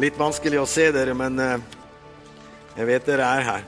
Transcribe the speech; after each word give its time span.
Litt 0.00 0.16
vanskelig 0.16 0.56
å 0.56 0.64
se 0.64 0.86
dere, 0.94 1.12
men 1.12 1.34
eh, 1.44 1.60
jeg 2.72 2.86
vet 2.88 3.04
dere 3.04 3.26
er 3.36 3.42
her. 3.44 3.64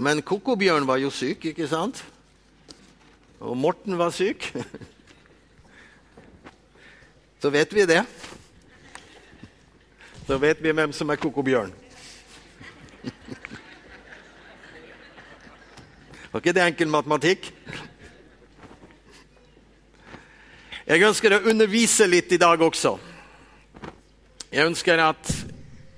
Men 0.00 0.22
Kokobjørn 0.26 0.88
var 0.88 0.98
jo 0.98 1.10
syk, 1.14 1.44
ikke 1.52 1.68
sant? 1.70 2.00
Og 3.38 3.54
Morten 3.54 3.94
var 4.00 4.10
syk. 4.16 4.48
Så 7.40 7.50
vet 7.54 7.70
vi 7.78 7.86
det. 7.86 8.02
Så 10.26 10.34
vet 10.42 10.58
vi 10.58 10.74
hvem 10.74 10.90
som 10.96 11.10
er 11.14 11.20
Kokobjørn. 11.20 11.70
Var 16.32 16.40
ikke 16.42 16.58
det 16.58 16.66
enkel 16.66 16.90
matematikk? 16.90 17.54
Jeg 20.90 21.04
ønsker 21.06 21.30
å 21.30 21.44
undervise 21.46 22.02
litt 22.08 22.32
i 22.34 22.38
dag 22.40 22.58
også. 22.66 22.96
Jeg 24.50 24.66
ønsker 24.66 24.98
at 24.98 25.28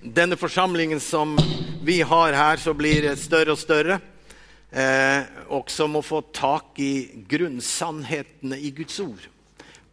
denne 0.04 0.36
forsamlingen 0.36 0.98
som 1.00 1.30
vi 1.80 2.02
har 2.04 2.36
her, 2.36 2.60
som 2.60 2.76
blir 2.76 3.06
større 3.16 3.54
og 3.54 3.60
større, 3.62 3.96
eh, 4.68 5.30
også 5.48 5.86
må 5.88 6.02
få 6.04 6.20
tak 6.36 6.76
i 6.84 7.24
grunnsannhetene 7.24 8.58
i 8.60 8.68
Guds 8.76 9.00
ord. 9.00 9.24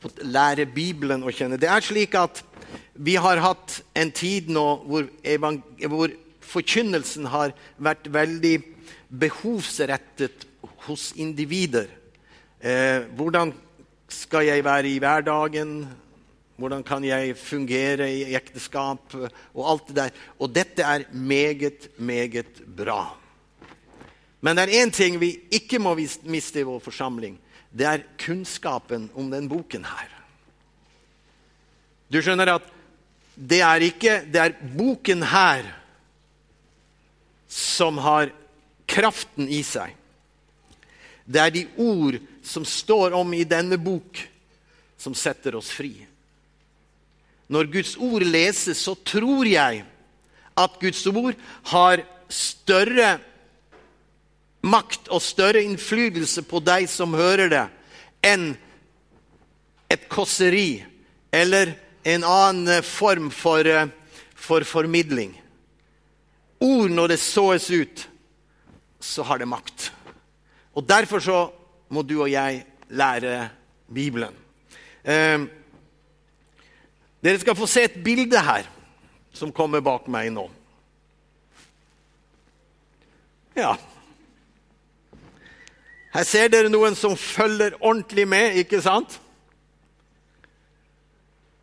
Få 0.03 0.11
lære 0.19 0.67
Bibelen 0.67 1.23
å 1.23 1.31
kjenne. 1.31 1.55
Det 1.55 1.71
er 1.71 1.79
slik 1.79 2.19
at 2.19 2.43
vi 2.99 3.15
har 3.15 3.39
hatt 3.39 3.79
en 3.95 4.11
tid 4.11 4.51
nå 4.51 4.67
hvor, 4.83 5.07
hvor 5.87 6.17
forkynnelsen 6.43 7.31
har 7.31 7.55
vært 7.77 8.11
veldig 8.11 8.57
behovsrettet 9.07 10.43
hos 10.89 11.13
individer. 11.15 11.87
Eh, 12.59 13.07
hvordan 13.15 13.55
skal 14.09 14.47
jeg 14.49 14.63
være 14.65 14.89
i 14.89 14.99
hverdagen? 15.01 15.73
Hvordan 16.59 16.83
kan 16.83 17.05
jeg 17.07 17.37
fungere 17.39 18.09
i 18.11 18.35
ekteskap? 18.35 19.13
Og 19.53 19.63
alt 19.71 19.87
det 19.87 19.95
der. 19.95 20.09
Og 20.39 20.51
dette 20.55 20.83
er 20.83 21.07
meget, 21.13 21.87
meget 21.97 22.63
bra. 22.77 23.15
Men 24.41 24.57
det 24.57 24.65
er 24.65 24.85
én 24.85 24.91
ting 24.91 25.19
vi 25.19 25.33
ikke 25.51 25.79
må 25.79 25.95
miste 25.95 26.59
i 26.59 26.67
vår 26.67 26.79
forsamling. 26.83 27.37
Det 27.71 27.85
er 27.85 28.05
kunnskapen 28.19 29.09
om 29.15 29.31
den 29.31 29.49
boken 29.49 29.85
her. 29.85 30.09
Du 32.09 32.21
skjønner 32.21 32.55
at 32.55 32.65
det 33.39 33.61
er 33.61 33.85
ikke 33.85 34.13
Det 34.27 34.41
er 34.41 34.57
boken 34.77 35.23
her 35.23 35.67
som 37.49 37.97
har 37.97 38.29
kraften 38.89 39.47
i 39.49 39.61
seg. 39.65 39.95
Det 41.29 41.41
er 41.41 41.53
de 41.53 41.65
ord 41.77 42.17
som 42.41 42.65
står 42.65 43.13
om 43.13 43.33
i 43.37 43.45
denne 43.45 43.77
bok, 43.77 44.17
som 44.97 45.13
setter 45.13 45.55
oss 45.59 45.69
fri. 45.69 45.93
Når 47.49 47.69
Guds 47.73 47.95
ord 48.01 48.25
leses, 48.25 48.81
så 48.81 48.95
tror 49.05 49.45
jeg 49.45 49.83
at 50.59 50.79
Guds 50.81 51.05
ord 51.07 51.37
har 51.71 52.01
større 52.29 53.17
makt 54.65 55.07
og 55.13 55.21
større 55.23 55.61
innflytelse 55.63 56.43
på 56.49 56.61
deg 56.65 56.89
som 56.91 57.15
hører 57.17 57.51
det, 57.53 57.65
enn 58.25 58.51
et 59.89 60.09
kåseri 60.11 60.81
eller 61.33 61.75
en 62.09 62.25
annen 62.25 62.83
form 62.83 63.29
for, 63.31 63.65
eh, 63.65 63.87
for 64.35 64.63
formidling. 64.63 65.33
Ord, 66.59 66.89
når 66.89 67.07
det 67.07 67.19
såes 67.19 67.69
ut, 67.71 68.07
så 68.99 69.23
har 69.23 69.39
det 69.39 69.47
makt. 69.47 69.91
Og 70.79 70.89
Derfor 70.89 71.19
så 71.19 71.39
må 71.91 72.01
du 72.07 72.21
og 72.21 72.31
jeg 72.31 72.63
lære 72.89 73.49
Bibelen. 73.93 74.35
Eh, 75.03 75.39
dere 77.23 77.39
skal 77.39 77.55
få 77.55 77.67
se 77.67 77.83
et 77.83 77.97
bilde 78.03 78.39
her 78.39 78.69
som 79.35 79.51
kommer 79.51 79.83
bak 79.83 80.07
meg 80.07 80.29
nå. 80.31 80.45
Ja. 83.59 83.73
Her 86.13 86.23
ser 86.23 86.47
dere 86.47 86.71
noen 86.71 86.95
som 86.95 87.17
følger 87.19 87.75
ordentlig 87.81 88.27
med, 88.27 88.61
ikke 88.63 88.79
sant? 88.81 89.19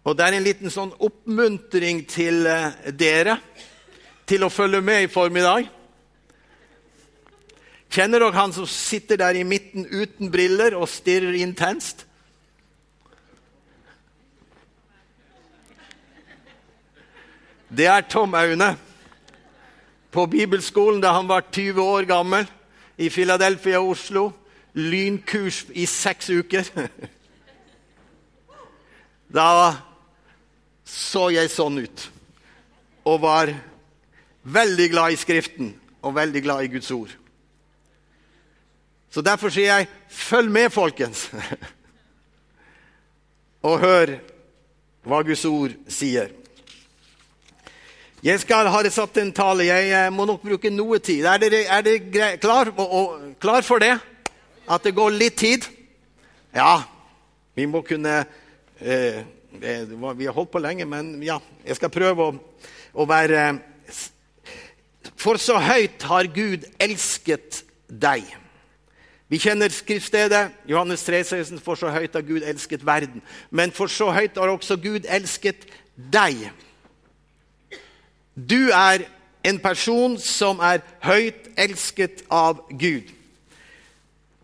Og 0.05 0.19
det 0.19 0.27
er 0.27 0.37
en 0.37 0.45
liten 0.45 0.71
sånn 0.71 0.93
oppmuntring 1.01 2.05
til 2.05 2.45
eh, 2.53 2.93
dere 2.93 3.41
til 4.29 4.45
å 4.45 4.53
følge 4.53 4.85
med 4.85 5.07
i 5.07 5.11
formiddag. 5.11 5.73
Kjenner 7.97 8.21
dere 8.21 8.37
han 8.37 8.53
som 8.53 8.67
sitter 8.69 9.17
der 9.17 9.39
i 9.41 9.45
midten 9.49 9.87
uten 9.89 10.29
briller 10.29 10.75
og 10.77 10.91
stirrer 10.93 11.33
intenst? 11.41 12.03
Det 17.73 17.89
er 17.89 18.05
Tom 18.05 18.37
Aune. 18.37 18.75
På 20.13 20.27
bibelskolen 20.29 21.01
da 21.01 21.15
han 21.17 21.29
var 21.29 21.49
20 21.49 21.83
år 21.83 22.05
gammel, 22.05 22.45
i 22.99 23.09
Philadelphia 23.09 23.81
og 23.81 23.97
Oslo. 23.97 24.31
Lynkurs 24.75 25.65
i 25.73 25.87
seks 25.87 26.31
uker. 26.31 26.69
Da 29.27 29.75
så 30.87 31.27
jeg 31.35 31.51
sånn 31.51 31.81
ut. 31.83 32.03
Og 33.11 33.19
var 33.25 33.51
veldig 34.47 34.87
glad 34.93 35.17
i 35.17 35.19
Skriften 35.19 35.73
og 35.99 36.15
veldig 36.15 36.43
glad 36.45 36.63
i 36.63 36.71
Guds 36.77 36.93
ord. 36.95 37.11
Så 39.17 39.23
derfor 39.25 39.49
sier 39.49 39.71
jeg, 39.71 39.87
følg 40.13 40.51
med, 40.53 40.67
folkens. 40.69 41.31
og 43.65 43.79
hør 43.81 44.13
hva 45.09 45.23
Guds 45.25 45.45
ord 45.49 45.73
sier. 45.89 46.35
Jeg 48.21 48.43
skal 48.45 48.69
ha 48.69 48.83
satt 48.93 49.17
en 49.23 49.33
tale. 49.33 49.71
Jeg 49.71 49.89
eh, 49.89 50.11
må 50.13 50.29
nok 50.29 50.45
bruke 50.45 50.69
noe 50.69 51.01
tid. 51.01 51.25
Er 51.25 51.41
dere, 51.41 51.63
er 51.65 51.89
dere 51.89 52.31
klar, 52.43 52.75
og, 52.77 52.85
og, 52.85 53.27
klar, 53.41 53.65
for 53.65 53.81
det? 53.81 53.95
At 54.69 54.85
det 54.85 54.93
går 55.01 55.17
litt 55.17 55.41
tid? 55.41 55.65
Ja. 56.53 56.83
Vi 57.57 57.65
må 57.65 57.81
kunne 57.89 58.19
eh, 58.21 59.23
Vi 59.57 60.27
har 60.29 60.37
holdt 60.37 60.53
på 60.53 60.61
lenge, 60.61 60.85
men 60.85 61.15
ja, 61.25 61.41
jeg 61.65 61.81
skal 61.81 61.97
prøve 61.97 62.33
å, 62.35 62.41
å 62.93 63.09
være 63.09 63.53
For 65.17 65.41
så 65.41 65.57
høyt 65.57 66.05
har 66.05 66.35
Gud 66.37 66.69
elsket 66.77 67.65
deg. 67.89 68.37
Vi 69.29 69.41
kjenner 69.43 69.73
skriftstedet. 69.75 70.53
Johannes 70.71 71.03
3, 71.03 71.25
For 71.59 71.75
så 71.75 71.91
høyt 71.91 72.15
har 72.15 72.23
Gud 72.23 72.47
elsket 72.47 72.87
verden. 72.87 73.23
Men 73.51 73.73
for 73.75 73.91
så 73.91 74.13
høyt 74.15 74.39
har 74.39 74.53
også 74.53 74.77
Gud 74.77 75.09
elsket 75.09 75.67
deg. 75.97 76.47
Du 78.37 78.71
er 78.71 79.07
en 79.47 79.59
person 79.59 80.19
som 80.19 80.61
er 80.63 80.85
høyt 81.03 81.51
elsket 81.59 82.23
av 82.31 82.63
Gud. 82.71 83.11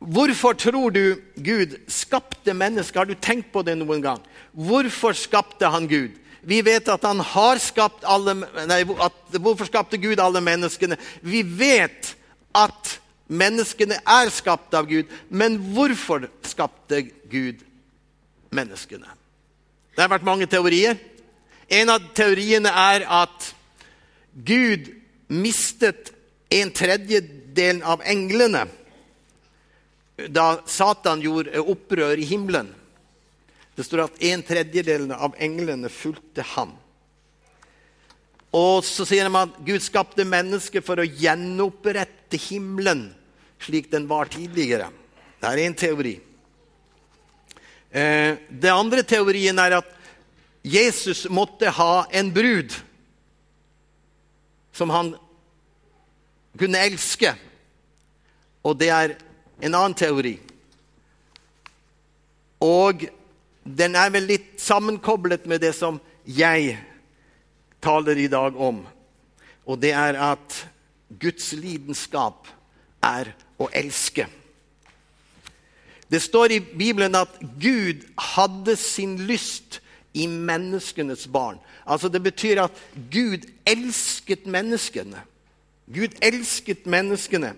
Hvorfor 0.02 0.56
tror 0.58 0.90
du 0.90 1.20
Gud 1.36 1.76
skapte 1.86 2.54
mennesker? 2.54 3.00
Har 3.00 3.06
du 3.06 3.14
tenkt 3.14 3.52
på 3.52 3.62
det 3.62 3.76
noen 3.78 4.02
gang? 4.02 4.18
Hvorfor 4.50 5.14
skapte 5.14 5.70
han 5.70 5.86
Gud? 5.86 6.18
Vi 6.42 6.58
vet 6.66 6.88
at 6.90 7.04
han 7.06 7.20
har 7.22 7.60
skapt 7.62 8.02
alle 8.02 8.34
nei, 8.66 8.82
at, 8.82 9.18
Hvorfor 9.38 9.68
skapte 9.68 10.00
Gud 10.02 10.18
alle 10.18 10.42
menneskene? 10.42 10.98
Vi 11.22 11.44
vet 11.46 12.16
at 12.58 12.96
Menneskene 13.30 13.98
er 14.02 14.30
skapt 14.34 14.74
av 14.74 14.88
Gud, 14.90 15.10
men 15.28 15.58
hvorfor 15.72 16.26
skapte 16.46 17.04
Gud 17.30 17.62
menneskene? 18.52 19.08
Det 19.92 20.02
har 20.02 20.12
vært 20.12 20.26
mange 20.26 20.48
teorier. 20.50 20.98
En 21.72 21.92
av 21.92 22.04
teoriene 22.16 22.68
er 22.68 23.06
at 23.08 23.52
Gud 24.32 24.90
mistet 25.32 26.12
en 26.52 26.72
tredjedel 26.74 27.80
av 27.88 28.02
englene 28.08 28.66
da 30.28 30.60
Satan 30.68 31.22
gjorde 31.24 31.62
opprør 31.64 32.20
i 32.20 32.26
himmelen. 32.28 32.68
Det 33.74 33.86
står 33.86 34.04
at 34.04 34.24
en 34.28 34.42
tredjedel 34.44 35.08
av 35.16 35.36
englene 35.40 35.88
fulgte 35.92 36.44
ham. 36.52 36.74
Og 38.52 38.84
så 38.84 39.06
sier 39.08 39.28
de 39.28 39.40
at 39.40 39.56
Gud 39.64 39.80
skapte 39.80 40.26
mennesket 40.28 40.84
for 40.84 41.00
å 41.00 41.08
gjenopprette 41.08 42.40
himmelen 42.50 43.08
slik 43.62 43.88
den 43.92 44.08
var 44.10 44.28
tidligere. 44.32 44.90
Det 45.40 45.48
er 45.48 45.62
én 45.62 45.74
teori. 45.78 46.16
Eh, 47.90 48.36
det 48.48 48.72
andre 48.72 49.02
teorien 49.02 49.58
er 49.58 49.78
at 49.78 49.90
Jesus 50.62 51.26
måtte 51.30 51.70
ha 51.70 52.04
en 52.10 52.30
brud 52.34 52.74
som 54.72 54.90
han 54.90 55.14
kunne 56.58 56.84
elske. 56.86 57.34
Og 58.62 58.78
det 58.78 58.90
er 58.94 59.16
en 59.62 59.74
annen 59.74 59.96
teori. 59.98 60.36
Og 62.62 63.06
den 63.64 63.96
er 63.98 64.10
vel 64.14 64.28
litt 64.30 64.54
sammenkoblet 64.62 65.46
med 65.50 65.62
det 65.62 65.74
som 65.74 65.98
jeg 66.26 66.76
taler 67.82 68.18
i 68.18 68.30
dag 68.30 68.56
om. 68.56 68.82
Og 69.66 69.80
det 69.82 69.92
er 69.94 70.18
at 70.32 70.62
Guds 71.20 71.52
lidenskap 71.52 72.48
er 73.02 73.32
å 73.60 73.68
elske. 73.74 74.26
Det 76.12 76.20
står 76.20 76.52
i 76.52 76.60
Bibelen 76.60 77.14
at 77.16 77.38
Gud 77.60 78.04
hadde 78.34 78.76
sin 78.76 79.16
lyst 79.28 79.80
i 80.12 80.26
menneskenes 80.28 81.26
barn. 81.32 81.58
Altså 81.86 82.08
Det 82.08 82.22
betyr 82.22 82.60
at 82.66 82.82
Gud 83.10 83.46
elsket 83.66 84.46
menneskene. 84.46 85.22
Gud 85.88 86.16
elsket 86.22 86.86
menneskene. 86.86 87.54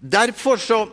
Derfor 0.00 0.56
så 0.56 0.88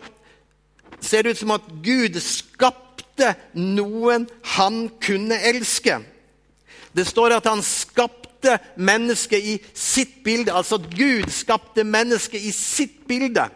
ser 1.00 1.24
det 1.24 1.36
ut 1.36 1.42
som 1.42 1.56
at 1.58 1.66
Gud 1.84 2.20
skapte 2.22 3.34
noen 3.54 4.28
han 4.56 4.86
kunne 5.02 5.38
elske. 5.42 6.00
Det 6.96 7.06
står 7.08 7.38
at 7.38 7.50
han 7.50 7.64
skapte 7.66 8.25
mennesket 8.76 9.44
i 9.44 9.56
sitt 9.74 10.24
bilde. 10.24 10.54
Altså 10.54 10.80
at 10.80 10.90
Gud 10.94 11.30
skapte 11.34 11.84
mennesket 11.84 12.42
i 12.42 12.52
sitt 12.56 13.04
bilde. 13.08 13.48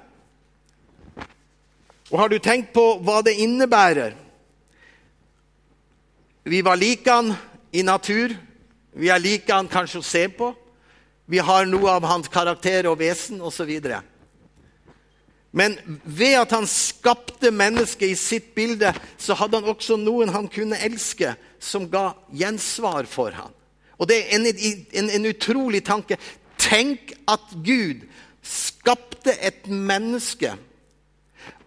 Og 2.10 2.20
har 2.20 2.30
du 2.30 2.40
tenkt 2.42 2.74
på 2.74 2.86
hva 3.06 3.22
det 3.26 3.38
innebærer? 3.44 4.16
Vi 6.50 6.62
var 6.66 6.80
like 6.82 7.12
han 7.12 7.34
i 7.72 7.84
natur. 7.86 8.34
Vi 8.98 9.12
er 9.14 9.22
like 9.22 9.54
han 9.54 9.70
kanskje 9.70 10.02
å 10.02 10.06
se 10.06 10.24
på. 10.34 10.54
Vi 11.30 11.38
har 11.46 11.68
noe 11.70 11.92
av 11.94 12.08
hans 12.10 12.32
karakter 12.32 12.88
og 12.90 12.98
vesen 13.04 13.42
osv. 13.46 13.70
Men 15.52 15.78
ved 16.04 16.40
at 16.40 16.56
han 16.58 16.66
skapte 16.70 17.52
mennesket 17.54 18.10
i 18.10 18.18
sitt 18.18 18.50
bilde, 18.58 18.94
så 19.18 19.38
hadde 19.38 19.62
han 19.62 19.70
også 19.70 19.98
noen 19.98 20.34
han 20.34 20.50
kunne 20.50 20.80
elske, 20.82 21.36
som 21.60 21.86
ga 21.90 22.12
gjensvar 22.34 23.10
for 23.10 23.36
ham. 23.38 23.54
Og 24.00 24.08
Det 24.10 24.18
er 24.18 24.36
en, 24.36 24.48
en, 24.94 25.10
en 25.10 25.26
utrolig 25.26 25.84
tanke. 25.86 26.18
Tenk 26.60 27.14
at 27.28 27.52
Gud 27.66 28.06
skapte 28.44 29.36
et 29.44 29.68
menneske, 29.68 30.54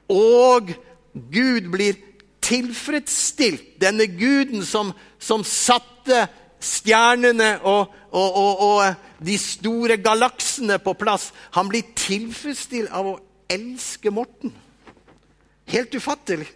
og 0.08 0.72
Gud 1.12 1.68
blir 1.72 1.98
tilfredsstilt. 2.42 3.80
Denne 3.80 4.06
guden 4.06 4.64
som, 4.66 4.92
som 5.18 5.44
satte 5.44 6.26
stjernene 6.62 7.58
og, 7.60 7.92
og, 8.10 8.36
og, 8.36 8.60
og 8.60 9.26
de 9.26 9.36
store 9.38 9.96
galaksene 10.02 10.78
på 10.82 10.94
plass. 10.98 11.30
Han 11.56 11.70
blir 11.70 11.94
tilfredsstilt 11.98 12.92
av 12.92 13.12
å 13.14 13.18
elske 13.52 14.12
Morten. 14.14 14.54
Helt 15.72 15.94
ufattelig. 15.94 16.48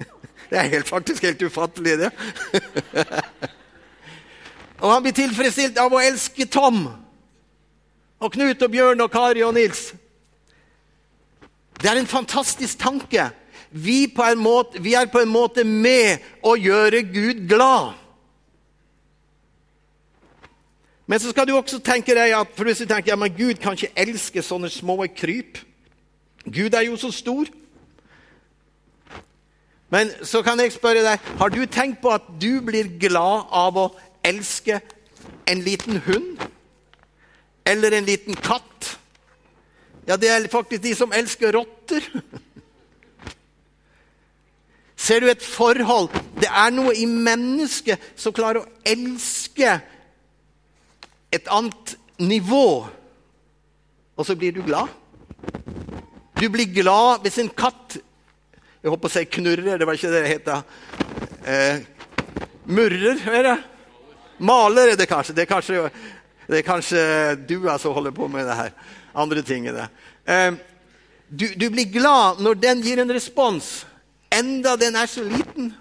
Det 0.50 0.58
er 0.60 0.68
helt, 0.76 0.88
faktisk 0.88 1.24
helt 1.26 1.42
ufattelig, 1.42 1.98
det. 1.98 2.10
Og 4.80 4.92
han 4.92 5.04
blir 5.04 5.16
tilfredsstilt 5.16 5.78
av 5.80 5.94
å 5.94 6.02
elske 6.02 6.46
Tom. 6.52 6.84
Og 8.20 8.32
Knut 8.32 8.62
og 8.62 8.72
Bjørn 8.72 9.04
og 9.04 9.12
Kari 9.12 9.44
og 9.44 9.54
Nils. 9.56 9.90
Det 11.76 11.90
er 11.90 12.00
en 12.00 12.08
fantastisk 12.08 12.78
tanke. 12.80 13.28
Vi, 13.70 14.06
måte, 14.36 14.80
vi 14.80 14.94
er 14.94 15.08
på 15.12 15.20
en 15.20 15.32
måte 15.32 15.64
med 15.64 16.24
å 16.42 16.54
gjøre 16.56 17.02
Gud 17.08 17.44
glad. 17.48 17.96
Men 21.06 21.20
så 21.22 21.30
skal 21.30 21.46
du 21.46 21.54
også 21.54 21.78
tenke 21.84 22.16
deg 22.16 22.34
at 22.34 22.56
for 22.56 22.66
hvis 22.66 22.82
du 22.82 22.88
tenker, 22.88 23.12
ja, 23.12 23.18
men 23.20 23.34
Gud 23.36 23.60
kan 23.62 23.76
ikke 23.76 23.94
elske 24.00 24.42
sånne 24.42 24.70
små 24.72 24.98
kryp. 25.14 25.60
Gud 26.46 26.74
er 26.74 26.88
jo 26.88 26.96
så 26.98 27.12
stor. 27.14 27.50
Men 29.92 30.10
så 30.26 30.42
kan 30.42 30.58
jeg 30.58 30.74
spørre 30.74 31.04
deg, 31.04 31.22
har 31.38 31.52
du 31.52 31.60
tenkt 31.70 32.00
på 32.02 32.10
at 32.10 32.26
du 32.42 32.58
blir 32.66 32.88
glad 32.98 33.46
av 33.54 33.78
å 33.78 33.86
elske 33.86 34.05
en 34.26 35.62
liten 35.62 36.00
hund? 36.06 36.42
Eller 37.64 37.92
en 37.92 38.04
liten 38.04 38.34
katt? 38.34 38.98
Ja, 40.06 40.16
det 40.16 40.30
er 40.30 40.48
faktisk 40.50 40.82
de 40.82 40.94
som 40.94 41.14
elsker 41.14 41.56
rotter. 41.56 42.04
Ser 44.96 45.20
du 45.20 45.30
et 45.30 45.42
forhold? 45.42 46.14
Det 46.38 46.48
er 46.48 46.72
noe 46.74 46.94
i 46.96 47.06
mennesket 47.06 48.02
som 48.18 48.34
klarer 48.34 48.62
å 48.62 48.70
elske 48.86 49.76
et 51.34 51.50
annet 51.52 51.96
nivå, 52.22 52.86
og 54.16 54.24
så 54.24 54.36
blir 54.38 54.54
du 54.56 54.62
glad. 54.64 54.88
Du 56.40 56.48
blir 56.52 56.68
glad 56.70 57.24
hvis 57.24 57.38
en 57.40 57.52
katt 57.52 57.96
Jeg 57.96 58.92
holdt 58.92 59.02
på 59.02 59.08
å 59.08 59.10
si 59.10 59.22
knurrer, 59.34 59.80
det 59.80 59.86
var 59.88 59.96
ikke 59.98 60.10
det 60.12 60.18
det 60.22 60.28
het. 60.30 60.48
Eh, 61.50 61.78
murrer, 62.70 63.18
er 63.34 63.42
det? 63.42 63.54
Maler 64.38 64.92
er 64.92 64.98
det 64.98 65.08
kanskje. 65.08 65.34
Det 65.34 65.46
er 65.46 65.50
kanskje, 65.50 65.90
det 66.46 66.60
er 66.60 66.66
kanskje 66.66 67.02
du 67.48 67.58
som 67.78 67.94
holder 67.96 68.14
på 68.14 68.28
med 68.28 68.46
det 68.46 68.56
her. 68.56 68.72
Andre 69.14 69.42
tingene. 69.42 69.88
Eh, 70.24 70.52
du, 71.28 71.48
du 71.56 71.70
blir 71.70 71.88
glad 71.90 72.40
når 72.40 72.60
den 72.60 72.82
gir 72.84 73.00
en 73.02 73.12
respons, 73.12 73.86
enda 74.30 74.76
den 74.76 74.96
er 74.96 75.08
så 75.10 75.24
liten. 75.24 75.72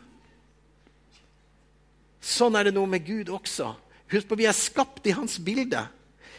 Sånn 2.26 2.56
er 2.58 2.70
det 2.70 2.76
noe 2.78 2.90
med 2.90 3.06
Gud 3.06 3.30
også. 3.30 3.76
Husk 4.10 4.30
på, 4.30 4.38
vi 4.40 4.48
er 4.50 4.58
skapt 4.58 5.06
i 5.06 5.14
hans 5.14 5.38
bilde. 5.42 5.84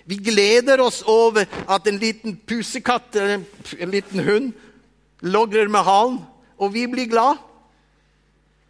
Vi 0.06 0.18
gleder 0.22 0.80
oss 0.82 1.02
over 1.06 1.46
at 1.66 1.86
en 1.86 1.98
liten 1.98 2.36
pusekatt 2.46 3.16
eller 3.18 3.42
en 3.78 3.92
liten 3.92 4.22
hund 4.22 4.52
logrer 5.26 5.70
med 5.70 5.86
halen, 5.86 6.20
og 6.58 6.72
vi 6.74 6.86
blir 6.90 7.10
glad. 7.10 7.40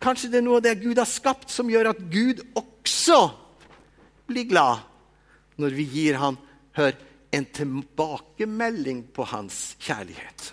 Kanskje 0.02 0.30
det 0.32 0.40
er 0.40 0.46
noe 0.46 0.60
av 0.60 0.64
det 0.64 0.78
Gud 0.80 1.00
har 1.00 1.08
skapt, 1.08 1.50
som 1.52 1.68
gjør 1.70 1.90
at 1.92 2.00
Gud 2.12 2.42
også 2.86 3.20
blir 4.26 4.46
glad 4.46 4.84
når 5.58 5.74
vi 5.74 5.86
gir 5.88 6.18
han, 6.20 6.36
hør, 6.76 6.94
en 7.34 7.46
tilbakemelding 7.52 9.06
på 9.12 9.24
hans 9.26 9.74
kjærlighet. 9.82 10.52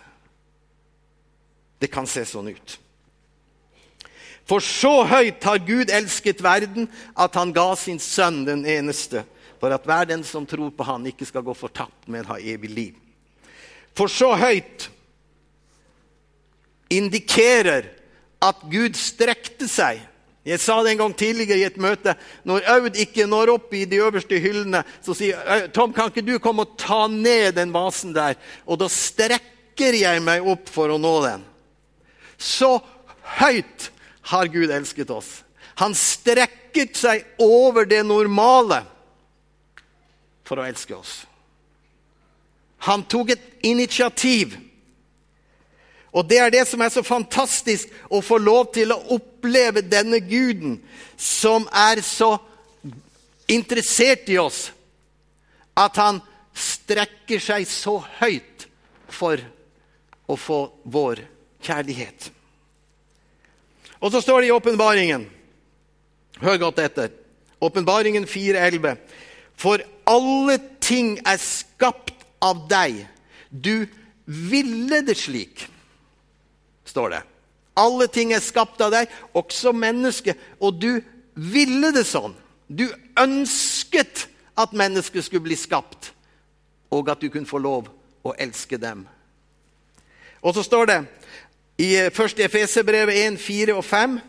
Det 1.80 1.90
kan 1.92 2.08
se 2.10 2.24
sånn 2.26 2.50
ut. 2.50 2.78
For 4.48 4.64
så 4.64 5.04
høyt 5.08 5.44
har 5.48 5.62
Gud 5.64 5.92
elsket 5.94 6.42
verden 6.44 6.90
at 7.16 7.36
han 7.40 7.54
ga 7.56 7.70
sin 7.80 8.00
sønn 8.02 8.42
den 8.48 8.66
eneste, 8.68 9.24
for 9.60 9.72
at 9.72 9.86
hver 9.88 10.08
den 10.10 10.26
som 10.28 10.48
tror 10.48 10.74
på 10.76 10.88
han 10.88 11.06
ikke 11.08 11.28
skal 11.28 11.46
gå 11.46 11.56
fortapt, 11.56 12.08
men 12.12 12.28
ha 12.28 12.40
evig 12.40 12.72
liv. 12.72 12.98
For 13.96 14.12
så 14.12 14.34
høyt 14.40 14.90
indikerer 16.92 17.88
at 18.44 18.66
Gud 18.72 18.98
strekte 19.00 19.70
seg. 19.72 20.02
Jeg 20.44 20.60
sa 20.60 20.82
det 20.84 20.92
en 20.92 21.06
gang 21.06 21.14
tidligere 21.16 21.62
i 21.62 21.68
et 21.70 21.80
møte. 21.80 22.18
Når 22.44 22.66
Aud 22.74 22.98
ikke 23.00 23.26
når 23.32 23.54
opp 23.54 23.72
i 23.76 23.86
de 23.88 24.02
øverste 24.04 24.40
hyllene, 24.44 24.82
så 25.04 25.16
sier 25.16 25.70
Tom, 25.76 25.94
kan 25.96 26.12
ikke 26.12 26.26
du 26.28 26.36
komme 26.44 26.66
og 26.66 26.76
ta 26.80 27.06
ned 27.08 27.56
den 27.56 27.72
vasen 27.76 28.12
der? 28.16 28.36
Og 28.68 28.82
da 28.82 28.90
strekker 28.92 29.96
jeg 29.96 30.24
meg 30.24 30.44
opp 30.44 30.68
for 30.72 30.92
å 30.92 31.00
nå 31.00 31.14
den. 31.24 31.48
Så 32.36 32.76
høyt 33.40 33.90
har 34.34 34.52
Gud 34.52 34.72
elsket 34.76 35.16
oss. 35.16 35.42
Han 35.80 35.96
strekket 35.96 37.00
seg 37.00 37.24
over 37.42 37.88
det 37.88 38.04
normale 38.06 38.84
for 40.44 40.60
å 40.60 40.68
elske 40.68 40.98
oss. 40.98 41.22
Han 42.84 43.08
tok 43.08 43.32
et 43.32 43.52
initiativ. 43.64 44.58
Og 46.12 46.28
det 46.28 46.44
er 46.44 46.52
det 46.52 46.68
som 46.68 46.84
er 46.84 46.92
så 46.92 47.02
fantastisk, 47.08 47.88
å 48.12 48.20
få 48.20 48.44
lov 48.44 48.74
til 48.76 48.92
å 48.92 49.00
oppleve 49.08 49.33
denne 49.44 50.20
guden 50.20 50.82
som 51.18 51.68
er 51.72 52.02
så 52.02 52.38
interessert 53.48 54.30
i 54.30 54.38
oss 54.38 54.72
at 55.76 55.98
han 55.98 56.22
strekker 56.54 57.42
seg 57.42 57.66
så 57.68 57.98
høyt 58.20 58.68
for 59.10 59.42
å 60.30 60.38
få 60.38 60.60
vår 60.84 61.24
kjærlighet. 61.64 62.30
Og 64.04 64.12
så 64.12 64.22
står 64.22 64.42
det 64.42 64.52
i 64.52 64.56
åpenbaringen 64.56 65.30
Hør 66.44 66.58
godt 66.58 66.80
etter. 66.82 67.12
Åpenbaringen 67.62 68.26
4,11. 68.28 68.98
For 69.56 69.84
alle 70.10 70.58
ting 70.84 71.14
er 71.24 71.38
skapt 71.40 72.26
av 72.44 72.66
deg. 72.68 73.04
Du 73.50 73.86
ville 74.26 75.04
det 75.06 75.16
slik, 75.20 75.68
står 76.90 77.14
det. 77.14 77.22
Alle 77.76 78.08
ting 78.08 78.34
er 78.34 78.44
skapt 78.44 78.82
av 78.86 78.94
deg, 78.94 79.12
også 79.34 79.74
mennesket. 79.74 80.38
Og 80.62 80.78
du 80.78 81.02
ville 81.34 81.92
det 81.96 82.06
sånn. 82.06 82.36
Du 82.68 82.86
ønsket 83.20 84.28
at 84.60 84.76
mennesket 84.78 85.26
skulle 85.26 85.48
bli 85.48 85.58
skapt, 85.58 86.12
og 86.94 87.10
at 87.10 87.22
du 87.22 87.30
kunne 87.34 87.50
få 87.50 87.62
lov 87.62 87.90
å 88.24 88.36
elske 88.38 88.78
dem. 88.78 89.08
Og 90.44 90.54
så 90.56 90.64
står 90.66 90.90
det 90.90 91.00
i 91.82 91.90
1. 92.06 92.44
Efeserbrevet 92.46 93.18
1, 93.26 93.40
4 93.42 93.78
og 93.78 93.86
5. 93.86 94.20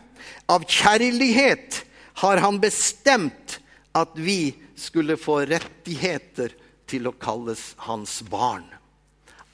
Av 0.49 0.65
kjærlighet 0.65 1.81
har 2.21 2.41
han 2.41 2.59
bestemt 2.61 3.59
at 3.95 4.15
vi 4.17 4.55
skulle 4.75 5.17
få 5.19 5.43
rettigheter 5.47 6.53
til 6.89 7.09
å 7.09 7.15
kalles 7.17 7.73
hans 7.85 8.19
barn. 8.29 8.65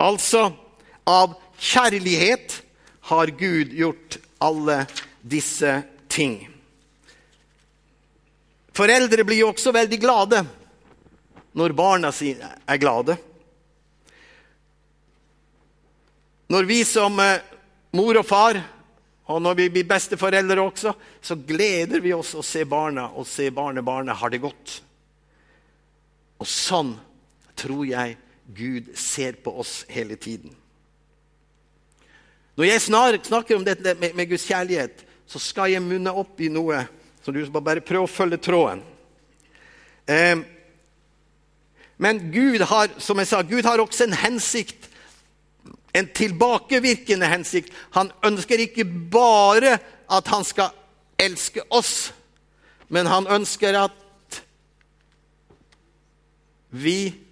Altså, 0.01 0.49
av 1.05 1.35
kjærlighet 1.61 2.61
har 3.09 3.27
Gud 3.27 3.73
gjort 3.73 4.17
alle 4.37 4.85
disse 5.21 5.81
ting. 6.07 6.49
Foreldre 8.73 9.25
blir 9.27 9.43
jo 9.43 9.51
også 9.51 9.73
veldig 9.75 9.99
glade 10.01 10.43
når 11.57 11.75
barna 11.75 12.11
sine 12.15 12.47
er 12.63 12.79
glade. 12.79 13.17
Når 16.51 16.67
vi 16.67 16.83
som 16.87 17.19
eh, 17.19 17.43
mor 17.95 18.19
og 18.19 18.27
far 18.27 18.59
Og 19.31 19.37
når 19.39 19.53
vi 19.55 19.65
blir 19.71 19.85
besteforeldre 19.87 20.59
også, 20.59 20.91
så 21.23 21.35
gleder 21.47 22.01
vi 22.03 22.11
oss 22.11 22.33
å 22.35 22.41
se 22.43 22.65
barna 22.67 23.05
og 23.15 23.23
se 23.29 23.45
barnebarnet 23.53 24.17
har 24.19 24.33
det 24.33 24.41
godt. 24.43 24.73
Og 26.41 26.49
sånn 26.49 26.89
tror 27.55 27.85
jeg 27.87 28.17
Gud 28.51 28.89
ser 28.99 29.37
på 29.39 29.53
oss 29.61 29.85
hele 29.87 30.17
tiden. 30.19 30.51
Når 32.57 32.67
jeg 32.67 32.81
snakker 32.85 33.55
om 33.55 33.65
dette 33.65 33.95
med, 33.99 34.27
Guds 34.29 34.45
kjærlighet, 34.47 35.05
så 35.27 35.39
skal 35.39 35.71
jeg 35.71 35.83
munne 35.83 36.11
opp 36.11 36.41
i 36.43 36.49
noe. 36.51 36.83
Så 37.23 37.31
du 37.31 37.39
skal 37.45 37.63
bare 37.63 37.83
prøve 37.85 38.07
å 38.07 38.11
følge 38.11 38.41
tråden. 38.41 38.81
Eh, 40.09 40.41
men 42.01 42.23
Gud 42.33 42.63
har, 42.65 42.91
som 42.99 43.19
jeg 43.21 43.29
sa, 43.29 43.41
Gud 43.45 43.67
har 43.67 43.79
også 43.79 44.07
en 44.07 44.17
hensikt 44.23 44.91
en 45.93 46.07
tilbakevirkende 46.15 47.27
hensikt. 47.27 47.73
Han 47.91 48.11
ønsker 48.25 48.63
ikke 48.63 48.85
bare 49.11 49.77
at 50.11 50.27
han 50.27 50.45
skal 50.47 50.71
elske 51.19 51.63
oss, 51.69 52.13
men 52.89 53.07
han 53.07 53.27
ønsker 53.27 53.79
at 53.85 53.97
vi 56.71 57.27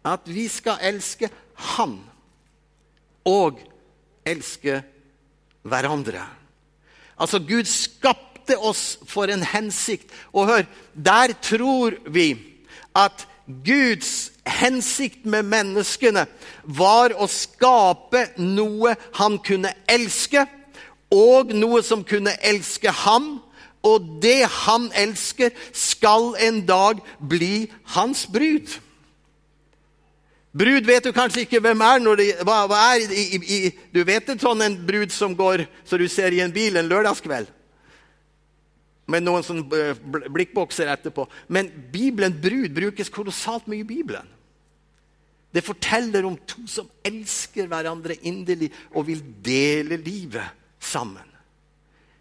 At 0.00 0.24
vi 0.24 0.46
skal 0.48 0.78
elske 0.80 1.28
han 1.76 1.98
og 3.26 3.60
elske 4.26 4.80
hverandre. 5.62 6.24
Altså, 7.20 7.38
Gud 7.38 7.68
skapte 7.68 8.56
oss 8.56 8.98
for 9.08 9.30
en 9.30 9.42
hensikt. 9.44 10.10
Og 10.32 10.46
hør, 10.46 10.64
der 10.94 11.34
tror 11.42 11.98
vi 12.08 12.32
at 12.96 13.26
Guds 13.64 14.30
hensikt 14.46 15.26
med 15.26 15.46
menneskene 15.50 16.24
var 16.64 17.14
å 17.18 17.26
skape 17.30 18.28
noe 18.38 18.94
han 19.18 19.38
kunne 19.44 19.72
elske, 19.90 20.46
og 21.10 21.50
noe 21.58 21.82
som 21.82 22.04
kunne 22.06 22.36
elske 22.46 22.92
ham. 23.04 23.40
Og 23.82 24.20
det 24.22 24.44
han 24.66 24.90
elsker, 24.94 25.50
skal 25.72 26.34
en 26.38 26.60
dag 26.68 27.00
bli 27.18 27.70
hans 27.96 28.26
brud. 28.30 28.68
Brud 30.50 30.86
vet 30.86 31.04
du 31.06 31.12
kanskje 31.14 31.44
ikke 31.44 31.60
hvem 31.62 31.82
er. 31.86 32.02
når 32.02 32.16
det, 32.18 32.28
hva, 32.42 32.64
hva 32.66 32.80
er 32.96 33.12
i, 33.14 33.38
i, 33.38 33.58
Du 33.94 34.02
vet 34.04 34.28
en 34.28 34.40
sånn 34.40 34.62
en 34.66 34.76
brud 34.86 35.12
som 35.14 35.36
går 35.36 35.66
så 35.86 35.98
du 35.98 36.08
ser 36.10 36.34
i 36.34 36.42
en 36.42 36.54
bil 36.54 36.76
en 36.76 36.90
lørdagskveld? 36.90 37.50
med 39.10 39.24
noen 39.26 39.42
sånn 39.42 39.64
blikkbokser 39.66 40.90
etterpå. 40.92 41.26
Men 41.52 41.70
Bibelen, 41.92 42.36
brud, 42.42 42.70
brukes 42.76 43.10
kolossalt 43.12 43.66
mye 43.70 43.82
i 43.82 43.88
Bibelen. 43.88 44.28
Det 45.50 45.64
forteller 45.66 46.26
om 46.28 46.36
to 46.46 46.62
som 46.70 46.86
elsker 47.02 47.66
hverandre 47.70 48.20
inderlig 48.22 48.70
og 48.94 49.08
vil 49.08 49.22
dele 49.42 49.98
livet 49.98 50.46
sammen. 50.78 51.26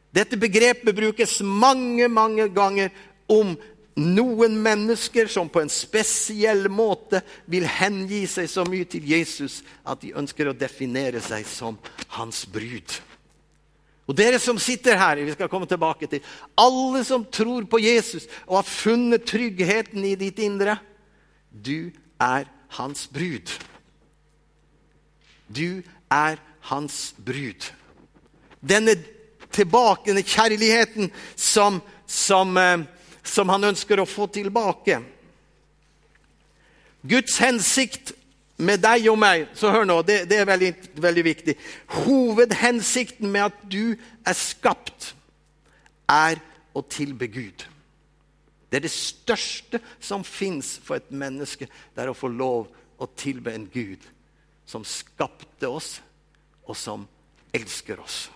Dette 0.09 0.39
begrepet 0.41 0.95
brukes 0.97 1.35
mange, 1.45 2.07
mange 2.09 2.47
ganger 2.49 2.89
om 3.29 3.53
noen 3.99 4.55
mennesker 4.63 5.29
som 5.31 5.49
på 5.51 5.61
en 5.61 5.71
spesiell 5.71 6.67
måte 6.71 7.21
vil 7.49 7.67
hengi 7.67 8.23
seg 8.29 8.49
så 8.49 8.65
mye 8.67 8.87
til 8.89 9.05
Jesus 9.11 9.59
at 9.83 10.01
de 10.03 10.15
ønsker 10.17 10.49
å 10.49 10.57
definere 10.57 11.21
seg 11.23 11.47
som 11.47 11.77
hans 12.17 12.45
brud. 12.49 12.99
Og 14.09 14.17
dere 14.17 14.39
som 14.41 14.57
sitter 14.57 14.97
her, 14.97 15.21
vi 15.21 15.35
skal 15.35 15.49
komme 15.51 15.69
tilbake 15.69 16.07
til, 16.09 16.23
alle 16.57 17.03
som 17.05 17.27
tror 17.29 17.67
på 17.69 17.81
Jesus 17.83 18.25
og 18.47 18.61
har 18.61 18.69
funnet 18.69 19.27
tryggheten 19.29 20.05
i 20.07 20.15
ditt 20.17 20.41
indre, 20.41 20.79
du 21.51 21.91
er 22.17 22.49
hans 22.79 23.05
brud. 23.13 23.53
Du 25.45 25.81
er 26.09 26.41
hans 26.71 27.13
brud. 27.21 27.69
Denne 28.65 28.97
tilbake, 29.53 30.09
denne 30.09 30.25
kjærligheten 30.25 31.11
som, 31.35 31.81
som, 32.05 32.57
eh, 32.57 32.81
som 33.29 33.49
han 33.53 33.69
ønsker 33.69 34.01
å 34.01 34.07
få 34.09 34.27
tilbake. 34.33 34.99
Guds 37.01 37.37
hensikt 37.39 38.13
med 38.59 38.81
deg 38.83 39.05
og 39.07 39.15
meg 39.21 39.45
Så 39.55 39.71
hør 39.71 39.85
nå, 39.87 40.01
det, 40.03 40.25
det 40.27 40.41
er 40.41 40.49
veldig, 40.49 40.71
veldig, 40.99 41.23
viktig. 41.23 41.55
Hovedhensikten 42.03 43.31
med 43.31 43.47
at 43.47 43.61
du 43.71 43.95
er 44.27 44.35
skapt, 44.35 45.13
er 46.09 46.41
å 46.75 46.81
tilbe 46.89 47.29
Gud. 47.29 47.63
Det 48.69 48.79
er 48.79 48.85
det 48.85 48.93
største 48.93 49.79
som 50.01 50.25
fins 50.25 50.75
for 50.83 50.99
et 50.99 51.11
menneske. 51.13 51.69
Det 51.69 52.03
er 52.03 52.11
å 52.11 52.17
få 52.17 52.29
lov 52.33 52.67
å 52.99 53.07
tilbe 53.17 53.53
en 53.53 53.67
Gud 53.71 54.03
som 54.69 54.83
skapte 54.85 55.69
oss, 55.69 55.97
og 56.69 56.77
som 56.77 57.07
elsker 57.55 58.01
oss. 58.01 58.27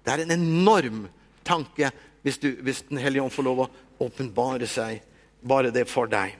Det 0.00 0.12
er 0.12 0.22
en 0.24 0.36
enorm 0.38 1.02
tanke 1.44 1.90
hvis, 2.22 2.38
du, 2.38 2.50
hvis 2.60 2.82
Den 2.88 2.98
hellige 2.98 3.22
ånd 3.22 3.32
får 3.32 3.46
lov 3.46 3.64
å 3.64 3.70
åpenbare 4.00 4.66
seg 4.66 5.00
bare 5.40 5.70
det 5.70 5.86
for 5.88 6.10
deg. 6.10 6.36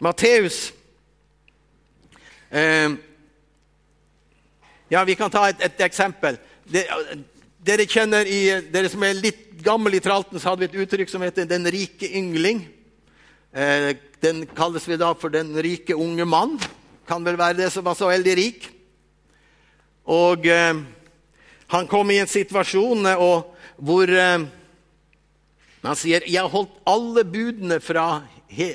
Matteus 0.00 0.72
Eh, 2.50 2.90
ja, 4.88 5.04
Vi 5.04 5.14
kan 5.14 5.30
ta 5.30 5.48
et, 5.48 5.60
et 5.62 5.80
eksempel. 5.86 6.38
Dere 6.66 7.86
kjenner 7.86 8.26
i, 8.26 8.40
dere 8.72 8.90
som 8.90 9.04
er 9.06 9.20
litt 9.20 9.60
gamle 9.62 9.94
i 9.94 10.02
tralten, 10.02 10.40
så 10.40 10.50
hadde 10.50 10.64
vi 10.64 10.70
et 10.70 10.78
uttrykk 10.82 11.12
som 11.12 11.22
heter 11.22 11.46
'den 11.46 11.70
rike 11.70 12.08
yngling'. 12.08 12.64
Eh, 13.54 13.94
den 14.22 14.46
kalles 14.46 14.88
vi 14.88 14.96
da 14.96 15.12
for 15.14 15.30
'den 15.30 15.54
rike 15.62 15.94
unge 15.94 16.24
mann'. 16.24 16.58
Kan 17.06 17.24
vel 17.24 17.38
være 17.38 17.56
det 17.56 17.72
som 17.72 17.84
var 17.84 17.94
så 17.94 18.10
veldig 18.10 18.36
rik. 18.36 18.70
Og 20.06 20.46
eh, 20.46 20.74
han 21.68 21.86
kom 21.86 22.10
i 22.10 22.18
en 22.18 22.26
situasjon 22.26 23.06
eh, 23.06 23.14
og, 23.14 23.49
hvor 23.80 24.10
eh, 24.12 24.46
han 25.80 25.96
sier 25.96 26.20
'Jeg 26.26 26.40
har 26.40 26.52
holdt 26.52 26.76
alle 26.86 27.24
budene 27.24 27.80
fra, 27.80 28.22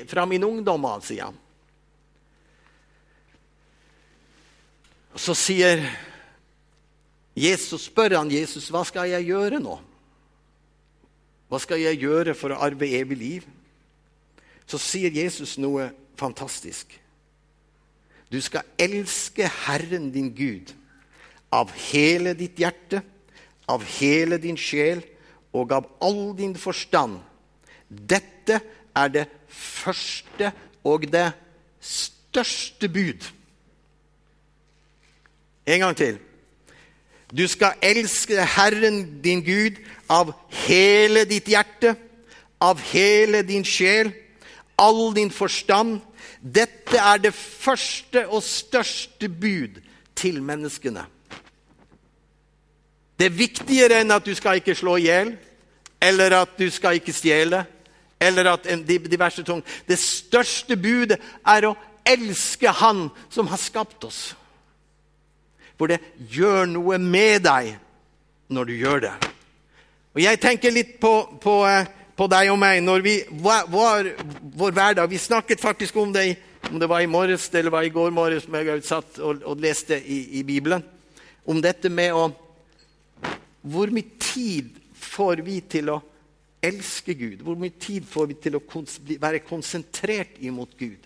fra 0.08 0.24
min 0.26 0.44
ungdom 0.44 0.86
sier 1.02 1.30
han. 1.30 1.38
Og 5.14 5.20
Så 5.20 5.34
sier 5.34 5.86
Jesus, 7.36 7.86
spør 7.86 8.18
han 8.18 8.30
Jesus 8.30 8.68
hva 8.68 8.84
skal 8.84 9.08
jeg 9.08 9.28
gjøre 9.30 9.60
nå. 9.60 9.78
Hva 11.48 11.58
skal 11.62 11.80
jeg 11.80 12.02
gjøre 12.02 12.34
for 12.34 12.52
å 12.52 12.60
arve 12.60 12.88
evig 12.98 13.16
liv? 13.16 13.46
Så 14.66 14.78
sier 14.82 15.14
Jesus 15.14 15.58
noe 15.62 15.92
fantastisk. 16.18 16.90
Du 18.32 18.40
skal 18.42 18.66
elske 18.82 19.46
Herren 19.46 20.10
din 20.10 20.32
Gud 20.34 20.72
av 21.54 21.70
hele 21.92 22.34
ditt 22.34 22.58
hjerte, 22.58 23.04
av 23.68 23.84
hele 23.98 24.38
din 24.38 24.58
sjel 24.58 25.02
og 25.56 25.72
av 25.72 25.88
all 26.02 26.36
din 26.38 26.54
forstand. 26.58 27.18
Dette 27.88 28.60
er 28.96 29.12
det 29.12 29.26
første 29.48 30.52
og 30.86 31.06
det 31.12 31.30
største 31.80 32.88
bud. 32.88 33.26
En 35.66 35.80
gang 35.80 35.96
til. 35.96 36.18
Du 37.34 37.46
skal 37.50 37.74
elske 37.82 38.38
Herren 38.38 39.20
din 39.22 39.42
Gud 39.42 39.80
av 40.08 40.30
hele 40.66 41.24
ditt 41.26 41.48
hjerte, 41.50 41.96
av 42.62 42.78
hele 42.92 43.42
din 43.42 43.66
sjel, 43.66 44.12
all 44.78 45.10
din 45.16 45.32
forstand. 45.34 45.98
Dette 46.40 47.00
er 47.00 47.18
det 47.18 47.34
første 47.34 48.28
og 48.28 48.44
største 48.46 49.28
bud 49.28 49.82
til 50.14 50.38
menneskene. 50.42 51.02
Det 53.18 53.26
er 53.26 53.38
viktigere 53.38 54.00
enn 54.02 54.12
at 54.12 54.26
du 54.26 54.34
skal 54.36 54.60
ikke 54.60 54.76
slå 54.76 54.98
i 55.00 55.08
hjel, 55.08 55.32
eller 56.02 56.42
at 56.42 56.58
du 56.58 56.68
skal 56.70 56.98
ikke 56.98 57.14
stjele, 57.16 57.64
eller 58.20 58.50
at 58.52 58.68
de 58.88 58.98
diverse 58.98 59.42
ting. 59.44 59.62
Det 59.88 59.98
største 60.00 60.76
budet 60.76 61.18
er 61.46 61.68
å 61.68 61.76
elske 62.06 62.70
Han 62.70 63.08
som 63.28 63.48
har 63.50 63.58
skapt 63.58 64.04
oss 64.06 64.20
For 65.76 65.90
det 65.90 65.98
gjør 66.30 66.68
noe 66.70 66.98
med 67.02 67.42
deg 67.44 67.74
når 68.48 68.68
du 68.68 68.72
gjør 68.78 69.00
det. 69.02 69.10
Og 70.14 70.22
Jeg 70.22 70.40
tenker 70.40 70.72
litt 70.72 70.94
på, 71.02 71.10
på, 71.42 71.54
eh, 71.66 71.88
på 72.16 72.28
deg 72.30 72.48
og 72.52 72.60
meg 72.62 72.78
når 72.80 73.02
vi 73.04 73.16
var, 73.42 73.66
vår 73.68 74.70
hverdag. 74.72 75.10
Vi 75.10 75.18
snakket 75.18 75.60
faktisk 75.60 75.96
om 76.00 76.14
det, 76.14 76.38
om 76.70 76.78
det 76.80 76.88
var 76.88 77.02
i 77.02 77.10
morges 77.10 77.50
eller 77.52 77.74
var 77.74 77.84
i 77.84 77.92
går 77.92 78.14
morges, 78.14 78.46
som 78.46 78.54
jeg 78.54 78.84
satt 78.86 79.18
og, 79.18 79.42
og 79.44 79.60
leste 79.60 79.98
i, 79.98 80.38
i 80.40 80.42
Bibelen. 80.46 80.84
Om 81.44 81.60
dette 81.60 81.90
med 81.92 82.14
å 82.14 82.30
Hvor 83.66 83.90
mye 83.90 84.18
tid 84.22 84.70
får 84.94 85.42
vi 85.46 85.58
til 85.66 85.90
å 85.90 86.00
elske 86.64 87.16
Gud? 87.18 87.42
Hvor 87.42 87.58
mye 87.58 87.74
tid 87.82 88.06
får 88.06 88.30
vi 88.30 88.38
til 88.46 88.58
å 88.58 88.62
være 89.22 89.42
konsentrert 89.46 90.38
imot 90.44 90.76
Gud? 90.78 91.02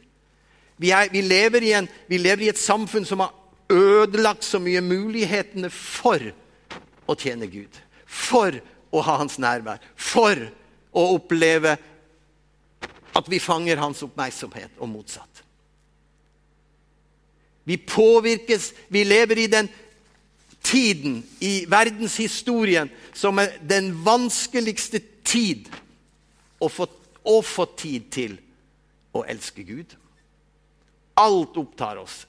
Vi, 0.80 0.92
er, 0.96 1.10
vi, 1.12 1.22
lever 1.24 1.64
en, 1.76 1.88
vi, 2.08 2.20
lever 2.20 2.46
i 2.46 2.52
et 2.52 2.60
samfunn 2.60 3.04
som 3.08 3.20
har 3.24 3.34
ødelagt 3.70 4.44
så 4.44 4.60
mye 4.62 4.80
mulighetene 4.84 5.68
for 5.72 6.24
å 7.08 7.16
tjene 7.18 7.48
Gud. 7.52 7.76
For 8.04 8.56
å 8.90 9.02
ha 9.04 9.18
hans 9.20 9.38
nærvær. 9.40 9.82
For 9.96 10.48
å 10.90 11.04
oppleve 11.14 11.76
at 13.16 13.28
vi 13.28 13.40
fanger 13.42 13.80
hans 13.82 14.02
oppmerksomhet, 14.06 14.72
og 14.78 14.88
motsatt. 14.88 15.42
Vi 17.68 17.76
påvirkes, 17.76 18.72
vi 18.88 19.04
lever 19.04 19.38
i 19.38 19.50
den 19.50 19.68
tiden 20.62 21.20
i 21.40 21.64
verdenshistorien 21.70 22.90
som 23.16 23.38
er 23.38 23.58
den 23.66 23.92
vanskeligste 24.04 25.00
tid 25.24 25.68
å 26.60 26.68
få, 26.68 26.86
å 27.24 27.40
få 27.42 27.66
tid 27.78 28.10
til 28.12 28.36
å 29.16 29.24
elske 29.28 29.64
Gud. 29.66 29.96
Alt 31.20 31.56
opptar 31.60 32.00
oss. 32.00 32.22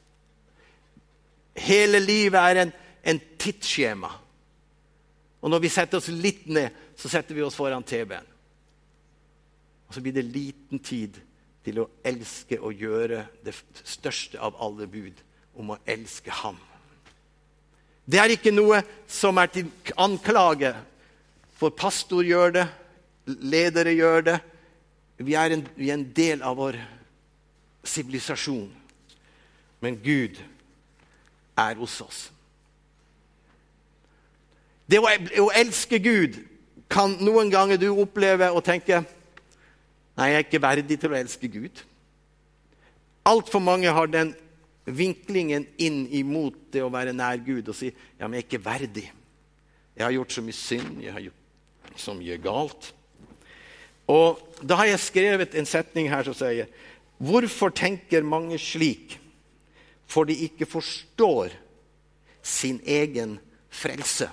Hele 1.56 2.00
livet 2.00 2.40
er 2.40 2.62
en, 2.64 2.74
en 3.04 3.22
tidsskjema. 3.40 4.12
Og 5.42 5.50
når 5.50 5.64
vi 5.66 5.74
setter 5.74 6.00
oss 6.00 6.10
litt 6.14 6.46
ned, 6.48 6.70
så 6.96 7.10
setter 7.10 7.36
vi 7.36 7.44
oss 7.44 7.58
foran 7.58 7.84
TV-en. 7.84 8.28
Og 9.90 9.96
så 9.96 10.04
blir 10.04 10.16
det 10.16 10.30
liten 10.30 10.80
tid 10.80 11.18
til 11.66 11.82
å 11.82 11.90
elske 12.08 12.58
og 12.62 12.78
gjøre 12.80 13.26
det 13.46 13.54
største 13.84 14.40
av 14.42 14.56
alle 14.62 14.88
bud, 14.90 15.18
om 15.60 15.74
å 15.74 15.82
elske 15.90 16.32
Ham. 16.32 16.60
Det 18.05 18.20
er 18.20 18.34
ikke 18.34 18.53
noe 18.53 18.81
som 19.10 19.38
er 19.38 19.51
til 19.53 19.70
anklage, 20.00 20.74
for 21.58 21.74
pastor 21.77 22.25
gjør 22.25 22.55
det, 22.55 22.67
ledere 23.25 23.93
gjør 23.93 24.25
det. 24.31 24.38
Vi 25.22 25.36
er 25.38 25.53
en, 25.53 25.65
vi 25.77 25.91
er 25.91 26.00
en 26.00 26.08
del 26.17 26.41
av 26.41 26.58
vår 26.58 26.79
sivilisasjon. 27.86 28.72
Men 29.81 29.98
Gud 30.01 30.39
er 31.58 31.77
hos 31.77 32.00
oss. 32.01 32.22
Det 34.89 35.00
å, 35.00 35.08
å 35.46 35.51
elske 35.55 36.01
Gud 36.01 36.41
kan 36.91 37.13
noen 37.24 37.51
ganger 37.53 37.79
du 37.79 37.91
oppleve 37.93 38.51
og 38.51 38.65
tenke 38.67 39.03
Nei, 40.20 40.25
jeg 40.27 40.36
er 40.36 40.43
ikke 40.43 40.60
verdig 40.62 40.98
til 41.00 41.13
å 41.13 41.15
elske 41.15 41.48
Gud. 41.50 41.79
Altfor 43.25 43.62
mange 43.63 43.89
har 43.96 44.10
den 44.12 44.34
vinklingen 44.96 45.66
inn 45.82 46.06
imot 46.14 46.58
det 46.74 46.84
å 46.84 46.92
være 46.94 47.14
nær 47.16 47.42
Gud 47.46 47.70
og 47.72 47.78
si 47.78 47.90
ja, 47.92 48.26
men 48.26 48.38
jeg 48.38 48.46
er 48.46 48.48
ikke 48.50 48.66
verdig. 48.66 49.08
Jeg 49.96 50.06
har 50.06 50.16
gjort 50.16 50.36
så 50.36 50.44
mye 50.46 50.58
synd, 50.58 51.00
jeg 51.04 51.16
har 51.16 51.26
gjort 51.28 52.00
så 52.00 52.16
mye 52.18 52.38
galt. 52.42 52.92
Og 54.12 54.48
Da 54.62 54.78
har 54.78 54.92
jeg 54.92 55.02
skrevet 55.02 55.56
en 55.58 55.66
setning 55.66 56.10
her 56.12 56.26
som 56.28 56.36
sier 56.38 56.70
Hvorfor 57.22 57.70
tenker 57.70 58.26
mange 58.26 58.58
slik? 58.62 59.18
For 60.10 60.26
de 60.28 60.36
ikke 60.46 60.66
forstår 60.68 61.54
sin 62.44 62.82
egen 62.84 63.38
frelse. 63.70 64.28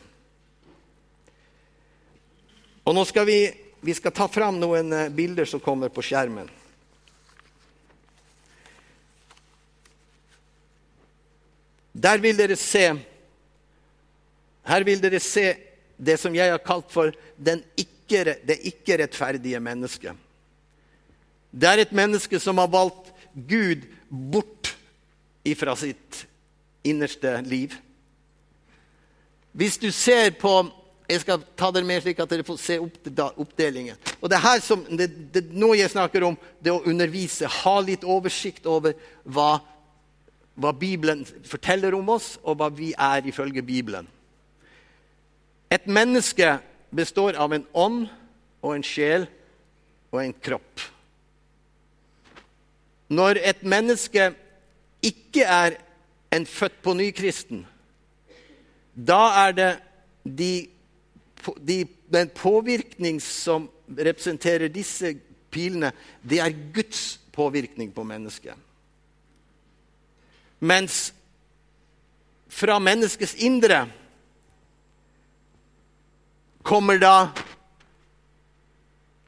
Og 2.88 2.96
nå 2.96 3.04
skal 3.04 3.28
vi, 3.28 3.36
vi 3.84 3.94
skal 3.94 4.14
ta 4.16 4.26
fram 4.32 4.56
noen 4.58 4.92
eh, 4.96 5.10
bilder 5.12 5.46
som 5.46 5.60
kommer 5.60 5.92
på 5.92 6.02
skjermen. 6.02 6.48
Der 11.98 12.20
vil 12.22 12.38
dere 12.38 12.56
se 12.56 12.92
Her 14.68 14.84
vil 14.84 15.00
dere 15.00 15.20
se 15.20 15.54
det 15.98 16.18
som 16.20 16.34
jeg 16.36 16.52
har 16.52 16.60
kalt 16.62 16.92
for 16.92 17.10
ikke, 17.40 18.36
det 18.46 18.58
ikke-rettferdige 18.68 19.58
mennesket. 19.60 20.12
Det 21.50 21.68
er 21.68 21.82
et 21.82 21.94
menneske 21.96 22.38
som 22.38 22.60
har 22.60 22.68
valgt 22.70 23.08
Gud 23.32 23.86
bort 24.08 24.74
ifra 25.48 25.74
sitt 25.76 26.26
innerste 26.84 27.40
liv. 27.48 27.74
Hvis 29.56 29.80
du 29.80 29.90
ser 29.90 30.30
på 30.38 30.52
jeg 31.08 31.22
skal 31.22 31.44
ta 31.56 31.70
dere 31.72 31.88
med 31.88 32.02
slik 32.04 32.18
at 32.20 32.28
dere 32.28 32.44
får 32.44 32.58
se 32.60 32.76
oppdelingen. 32.76 33.96
Og 34.20 34.28
det, 34.28 34.42
her 34.44 34.60
som, 34.60 34.82
nå 34.84 35.70
jeg 35.78 35.88
snakker 35.88 36.26
om 36.26 36.34
det 36.60 36.74
å 36.74 36.82
undervise, 36.84 37.48
ha 37.48 37.78
litt 37.80 38.04
oversikt 38.04 38.68
over 38.68 38.92
hva, 39.24 39.54
hva 40.58 40.72
Bibelen 40.74 41.24
forteller 41.46 41.94
om 41.94 42.08
oss, 42.10 42.36
og 42.42 42.58
hva 42.58 42.68
vi 42.74 42.90
er 42.98 43.26
ifølge 43.30 43.62
Bibelen. 43.62 44.08
Et 45.70 45.86
menneske 45.86 46.58
består 46.94 47.38
av 47.38 47.52
en 47.54 47.66
ånd 47.76 48.06
og 48.64 48.74
en 48.74 48.86
sjel 48.86 49.28
og 50.10 50.22
en 50.22 50.34
kropp. 50.34 50.86
Når 53.08 53.40
et 53.40 53.62
menneske 53.62 54.32
ikke 55.04 55.44
er 55.44 55.78
en 56.34 56.46
født 56.48 56.82
på 56.84 56.96
ny-kristen, 56.96 57.62
da 58.98 59.20
er 59.46 59.54
det 59.54 59.70
de 60.24 60.52
de, 61.56 61.86
den 62.12 62.30
påvirkning 62.34 63.22
som 63.22 63.68
representerer 63.98 64.68
disse 64.72 65.14
pilene, 65.50 65.92
det 66.22 66.40
er 66.42 66.56
Guds 66.74 67.20
påvirkning 67.32 67.92
på 67.94 68.04
mennesket. 68.04 68.54
Mens 70.58 71.12
fra 72.48 72.78
menneskets 72.82 73.34
indre 73.34 73.86
kommer 76.62 76.98
da 76.98 77.30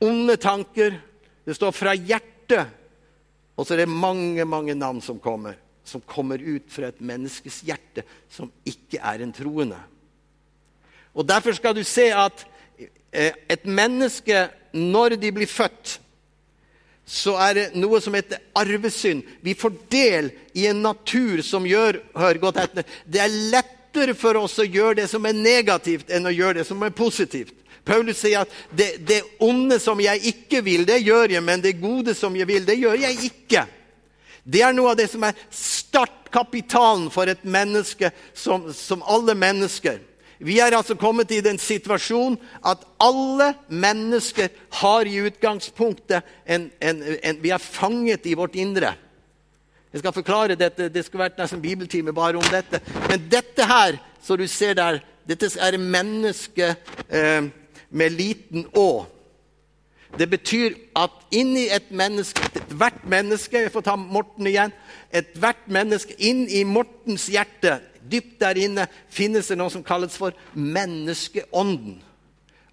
onde 0.00 0.36
tanker. 0.36 1.00
Det 1.44 1.54
står 1.54 1.72
fra 1.72 1.94
hjertet. 1.94 2.66
Og 3.56 3.66
så 3.66 3.74
er 3.74 3.84
det 3.84 3.92
mange, 3.92 4.44
mange 4.44 4.74
navn 4.74 5.00
som 5.04 5.20
kommer, 5.20 5.56
som 5.84 6.02
kommer 6.04 6.40
ut 6.40 6.68
fra 6.72 6.88
et 6.90 7.00
menneskes 7.04 7.60
hjerte 7.68 8.04
som 8.32 8.50
ikke 8.64 9.00
er 9.00 9.24
en 9.24 9.34
troende. 9.36 9.78
Og 11.14 11.26
Derfor 11.28 11.52
skal 11.52 11.74
du 11.76 11.82
se 11.84 12.08
at 12.14 12.46
eh, 13.12 13.34
et 13.50 13.66
menneske, 13.66 14.48
når 14.72 15.16
de 15.20 15.32
blir 15.34 15.50
født, 15.50 15.98
så 17.10 17.32
er 17.42 17.54
det 17.56 17.64
noe 17.74 17.98
som 17.98 18.14
heter 18.14 18.38
arvesynd. 18.54 19.24
Vi 19.42 19.56
får 19.58 19.72
del 19.90 20.28
i 20.54 20.68
en 20.70 20.82
natur 20.84 21.42
som 21.42 21.64
gjør 21.66 21.98
hør 22.14 22.38
godt 22.38 22.60
etter, 22.62 22.84
Det 23.04 23.18
er 23.18 23.38
lettere 23.50 24.14
for 24.14 24.38
oss 24.38 24.54
å 24.62 24.66
gjøre 24.68 25.00
det 25.00 25.08
som 25.10 25.26
er 25.26 25.34
negativt, 25.34 26.06
enn 26.06 26.30
å 26.30 26.30
gjøre 26.30 26.60
det 26.60 26.66
som 26.68 26.82
er 26.86 26.94
positivt. 26.94 27.56
Paulus 27.84 28.20
sier 28.22 28.44
at 28.44 28.54
det, 28.70 28.92
det 29.08 29.24
onde 29.42 29.80
som 29.82 29.98
jeg 29.98 30.22
ikke 30.30 30.60
vil, 30.62 30.84
det 30.86 31.00
gjør 31.02 31.34
jeg, 31.34 31.42
men 31.42 31.64
det 31.64 31.80
gode 31.80 32.14
som 32.14 32.36
jeg 32.36 32.46
vil, 32.46 32.62
det 32.68 32.78
gjør 32.78 33.02
jeg 33.02 33.32
ikke. 33.32 33.64
Det 34.46 34.62
er 34.62 34.76
noe 34.76 34.92
av 34.92 35.00
det 35.00 35.08
som 35.10 35.26
er 35.26 35.34
startkapitalen 35.50 37.08
for 37.10 37.26
et 37.26 37.42
menneske, 37.42 38.12
som, 38.38 38.70
som 38.70 39.02
alle 39.02 39.34
mennesker. 39.34 39.98
Vi 40.40 40.56
er 40.58 40.72
altså 40.72 40.94
kommet 40.96 41.30
i 41.36 41.42
den 41.44 41.58
situasjonen 41.60 42.38
at 42.64 42.84
alle 43.00 43.52
mennesker 43.68 44.48
har 44.80 45.08
i 45.08 45.18
utgangspunktet 45.28 46.24
en, 46.46 46.70
en, 46.80 47.02
en, 47.22 47.42
Vi 47.42 47.52
er 47.52 47.58
fanget 47.58 48.26
i 48.26 48.34
vårt 48.34 48.56
indre. 48.56 48.94
Jeg 49.92 50.00
skal 50.00 50.12
forklare 50.12 50.56
dette. 50.56 50.88
Det 50.88 51.04
skulle 51.04 51.26
vært 51.26 51.38
nesten 51.38 51.60
bibeltime 51.60 52.14
bare 52.16 52.40
om 52.40 52.52
dette. 52.52 52.80
Men 53.08 53.28
dette 53.28 53.66
her, 53.68 53.98
som 54.22 54.38
du 54.40 54.46
ser 54.48 54.74
der, 54.78 55.02
dette 55.28 55.50
er 55.60 55.76
menneske 55.78 56.74
eh, 57.08 57.50
med 57.90 58.16
liten 58.16 58.64
å. 58.72 59.04
Det 60.18 60.26
betyr 60.30 60.74
at 60.96 61.12
inni 61.30 61.68
et 61.70 61.92
menneske, 61.94 62.42
ethvert 62.58 63.04
menneske 63.06 63.60
Jeg 63.60 63.70
får 63.70 63.84
ta 63.86 63.94
Morten 63.96 64.48
igjen. 64.48 64.72
Ethvert 65.12 65.68
menneske 65.70 66.16
inn 66.18 66.46
i 66.48 66.64
Mortens 66.64 67.28
hjerte 67.30 67.76
dypt 68.08 68.38
der 68.40 68.58
inne 68.60 68.86
finnes 69.12 69.50
det 69.50 69.58
noe 69.60 69.72
som 69.72 69.84
kalles 69.86 70.16
for 70.18 70.36
menneskeånden. 70.54 71.98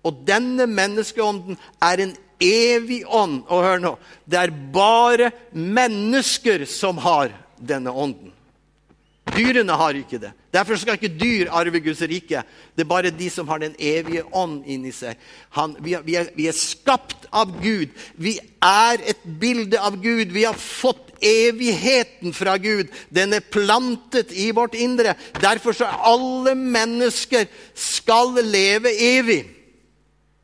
Og 0.08 0.24
denne 0.28 0.68
menneskeånden 0.70 1.58
er 1.84 2.04
en 2.06 2.16
evig 2.44 3.02
ånd. 3.06 3.42
Og 3.50 3.66
hør 3.66 3.84
nå, 3.84 3.94
det 4.30 4.40
er 4.40 4.56
bare 4.74 5.32
mennesker 5.52 6.66
som 6.70 7.02
har 7.04 7.34
denne 7.58 7.92
ånden. 7.92 8.32
Dyrene 9.38 9.76
har 9.78 9.98
ikke 10.00 10.20
det. 10.22 10.32
Derfor 10.54 10.80
skal 10.80 10.98
ikke 10.98 11.14
dyr 11.20 11.52
arve 11.54 11.80
Guds 11.84 12.02
rike. 12.02 12.42
Det 12.76 12.84
er 12.84 12.90
bare 12.90 13.12
de 13.14 13.30
som 13.30 13.48
har 13.52 13.62
den 13.62 13.76
evige 13.80 14.24
ånd 14.36 14.64
inni 14.66 14.92
seg. 14.96 15.20
Han, 15.58 15.76
vi, 15.84 15.94
er, 15.94 16.06
vi, 16.06 16.16
er, 16.18 16.32
vi, 16.36 16.48
er, 16.50 16.58
skapt 16.58 17.28
av 17.30 17.52
Gud. 17.62 17.94
Vi 18.18 18.38
er 18.64 19.04
et 19.06 19.22
bilde 19.40 19.80
av 19.80 20.00
Gud. 20.02 20.34
Vi 20.34 20.48
har 20.48 20.58
fått 20.58 21.14
evigheten 21.22 22.34
fra 22.34 22.58
Gud. 22.62 22.90
Den 23.14 23.38
er 23.38 23.46
plantet 23.46 24.34
i 24.34 24.50
vårt 24.56 24.78
indre. 24.78 25.16
Derfor 25.42 25.78
så 25.78 25.86
alle 25.86 26.56
mennesker 26.58 27.46
skal 27.78 28.40
leve 28.42 28.94
evig. 28.94 29.42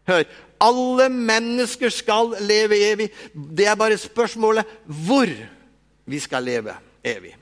Hør. 0.09 0.25
Alle 0.63 1.09
mennesker 1.11 1.91
skal 1.91 2.35
leve 2.45 2.77
evig. 2.91 3.09
Det 3.33 3.67
er 3.67 3.79
bare 3.79 3.97
spørsmålet 3.99 4.67
hvor 4.85 5.31
vi 6.05 6.19
skal 6.23 6.45
leve 6.45 6.75
evig. 7.03 7.33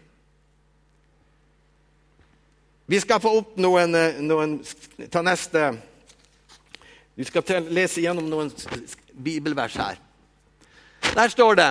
Vi 2.92 3.00
skal 3.00 3.22
få 3.24 3.32
opp 3.40 3.54
noen, 3.62 3.94
noen 4.28 4.58
Ta 5.14 5.22
neste 5.24 5.70
Vi 7.16 7.24
skal 7.24 7.70
lese 7.72 8.04
gjennom 8.04 8.26
noen 8.28 8.50
bibelvers 9.16 9.78
her. 9.80 10.02
Der 11.14 11.32
står 11.32 11.56
det 11.60 11.70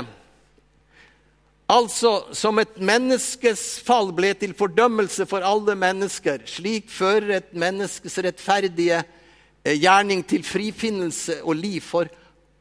Altså, 1.71 2.13
som 2.35 2.59
et 2.59 2.81
menneskes 2.83 3.61
fall 3.87 4.09
ble 4.17 4.33
til 4.35 4.57
fordømmelse 4.59 5.23
for 5.31 5.45
alle 5.47 5.77
mennesker, 5.79 6.41
slik 6.51 6.89
fører 6.91 7.37
et 7.37 7.53
menneskes 7.55 8.17
rettferdige 8.27 8.99
eh, 8.99 9.77
gjerning 9.77 10.25
til 10.27 10.43
frifinnelse 10.43 11.37
og 11.45 11.61
liv 11.61 11.85
for 11.87 12.11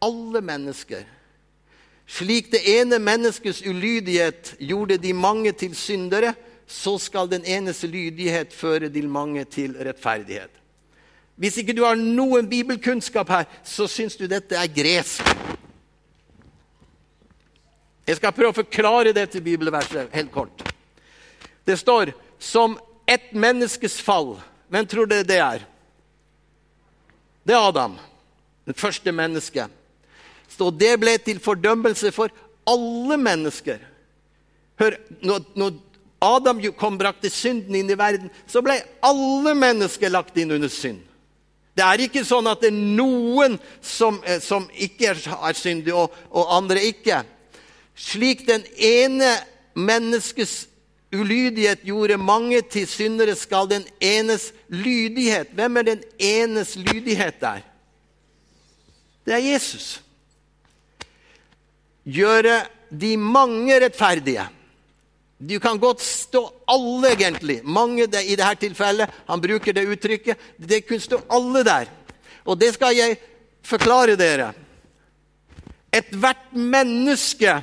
alle 0.06 0.43
mennesker. 0.45 1.08
Slik 2.06 2.52
det 2.54 2.62
ene 2.76 3.00
menneskets 3.02 3.63
ulydighet 3.65 4.54
gjorde 4.62 5.00
de 5.02 5.15
mange 5.17 5.56
til 5.58 5.74
syndere, 5.74 6.36
så 6.69 6.97
skal 7.01 7.29
den 7.32 7.45
enes 7.49 7.82
lydighet 7.84 8.53
føre 8.53 8.91
de 8.93 9.01
mange 9.01 9.41
til 9.49 9.73
rettferdighet. 9.73 10.51
Hvis 11.39 11.58
ikke 11.58 11.73
du 11.73 11.82
har 11.86 11.97
noen 11.97 12.49
bibelkunnskap 12.51 13.29
her, 13.32 13.47
så 13.63 13.88
syns 13.89 14.17
du 14.19 14.27
dette 14.29 14.58
er 14.60 14.69
gresk. 14.69 15.25
Jeg 18.05 18.19
skal 18.19 18.36
prøve 18.36 18.53
å 18.53 18.60
forklare 18.60 19.15
dette 19.15 19.41
bibelverset 19.41 20.13
helt 20.13 20.32
kort. 20.34 20.62
Det 21.65 21.77
står 21.79 22.13
som 22.41 22.77
ett 23.10 23.32
menneskes 23.34 23.97
fall. 24.05 24.36
Hvem 24.69 24.88
tror 24.89 25.10
dere 25.10 25.25
det 25.25 25.41
er? 25.41 25.65
Det 27.45 27.55
er 27.55 27.65
Adam, 27.65 27.97
det 28.69 28.77
første 28.77 29.13
mennesket. 29.15 29.73
Så 30.49 30.69
det 30.69 30.95
ble 31.01 31.17
til 31.23 31.41
fordømmelse 31.41 32.12
for 32.13 32.34
alle 32.69 33.17
mennesker. 33.17 33.82
Hør, 34.79 34.97
når, 35.21 35.45
når 35.58 35.77
Adam 36.19 36.60
kom 36.75 36.97
brakte 36.99 37.29
synden 37.32 37.75
inn 37.79 37.91
i 37.91 37.97
verden, 37.97 38.32
så 38.47 38.62
ble 38.63 38.75
alle 39.05 39.53
mennesker 39.55 40.12
lagt 40.12 40.38
inn 40.38 40.51
under 40.51 40.71
synd. 40.71 41.05
Det 41.79 41.86
er 41.86 42.01
ikke 42.03 42.25
sånn 42.27 42.49
at 42.51 42.60
det 42.60 42.73
er 42.73 42.79
noen 42.97 43.55
som, 43.79 44.17
eh, 44.27 44.41
som 44.43 44.65
ikke 44.75 45.13
er 45.13 45.55
syndige, 45.55 45.95
og, 45.95 46.15
og, 46.27 46.49
andre 46.58 46.82
ikke. 46.89 47.21
Slik 47.95 48.43
den 48.47 48.65
ene 48.75 49.32
menneskes 49.79 50.65
ulydighet 51.15 51.86
gjorde 51.88 52.19
mange 52.19 52.60
til 52.67 52.84
syndere, 52.89 53.36
skal 53.39 53.69
den 53.71 53.86
enes 54.03 54.51
lydighet 54.67 55.55
Hvem 55.55 55.79
er 55.79 55.88
den 55.88 56.03
enes 56.19 56.75
lydighet 56.75 57.39
der? 57.41 57.63
Det 59.25 59.34
er 59.38 59.45
Jesus. 59.53 60.01
Gjøre 62.03 62.65
de 62.91 63.15
mange 63.17 63.79
rettferdige. 63.86 64.49
Du 65.39 65.60
kan 65.60 65.80
godt 65.80 66.02
stå 66.04 66.41
alle, 66.67 67.13
egentlig. 67.13 67.62
Mange 67.63 68.04
i 68.04 68.36
dette 68.36 68.56
tilfellet. 68.60 69.10
Han 69.28 69.41
bruker 69.41 69.73
det 69.73 69.88
uttrykket. 69.88 70.38
Det 70.58 70.82
kunne 70.88 70.99
stå 70.99 71.21
alle 71.32 71.63
der. 71.63 71.91
Og 72.43 72.60
det 72.60 72.73
skal 72.75 72.95
jeg 72.97 73.19
forklare 73.63 74.17
dere. 74.19 74.52
Ethvert 75.95 76.52
menneske 76.52 77.56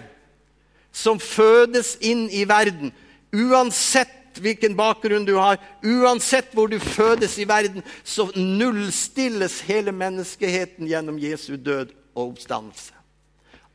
som 0.96 1.20
fødes 1.20 1.98
inn 2.00 2.24
i 2.32 2.46
verden, 2.48 2.90
uansett 3.36 4.40
hvilken 4.40 4.74
bakgrunn 4.76 5.26
du 5.28 5.34
har, 5.36 5.60
uansett 5.84 6.54
hvor 6.56 6.72
du 6.72 6.78
fødes 6.80 7.36
i 7.38 7.46
verden, 7.48 7.84
så 8.04 8.30
nullstilles 8.34 9.60
hele 9.68 9.92
menneskeheten 9.92 10.88
gjennom 10.88 11.20
Jesu 11.20 11.56
død 11.56 11.92
og 12.16 12.32
oppstandelse. 12.32 12.96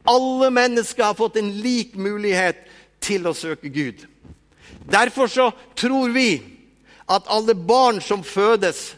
Alle 0.09 0.49
mennesker 0.49 1.05
har 1.05 1.17
fått 1.17 1.37
en 1.37 1.51
lik 1.61 1.93
mulighet 1.95 2.65
til 3.01 3.27
å 3.27 3.35
søke 3.37 3.69
Gud. 3.73 4.05
Derfor 4.91 5.27
så 5.27 5.49
tror 5.77 6.13
vi 6.15 6.41
at 7.11 7.27
alle 7.31 7.55
barn 7.55 8.01
som 8.01 8.23
fødes, 8.23 8.95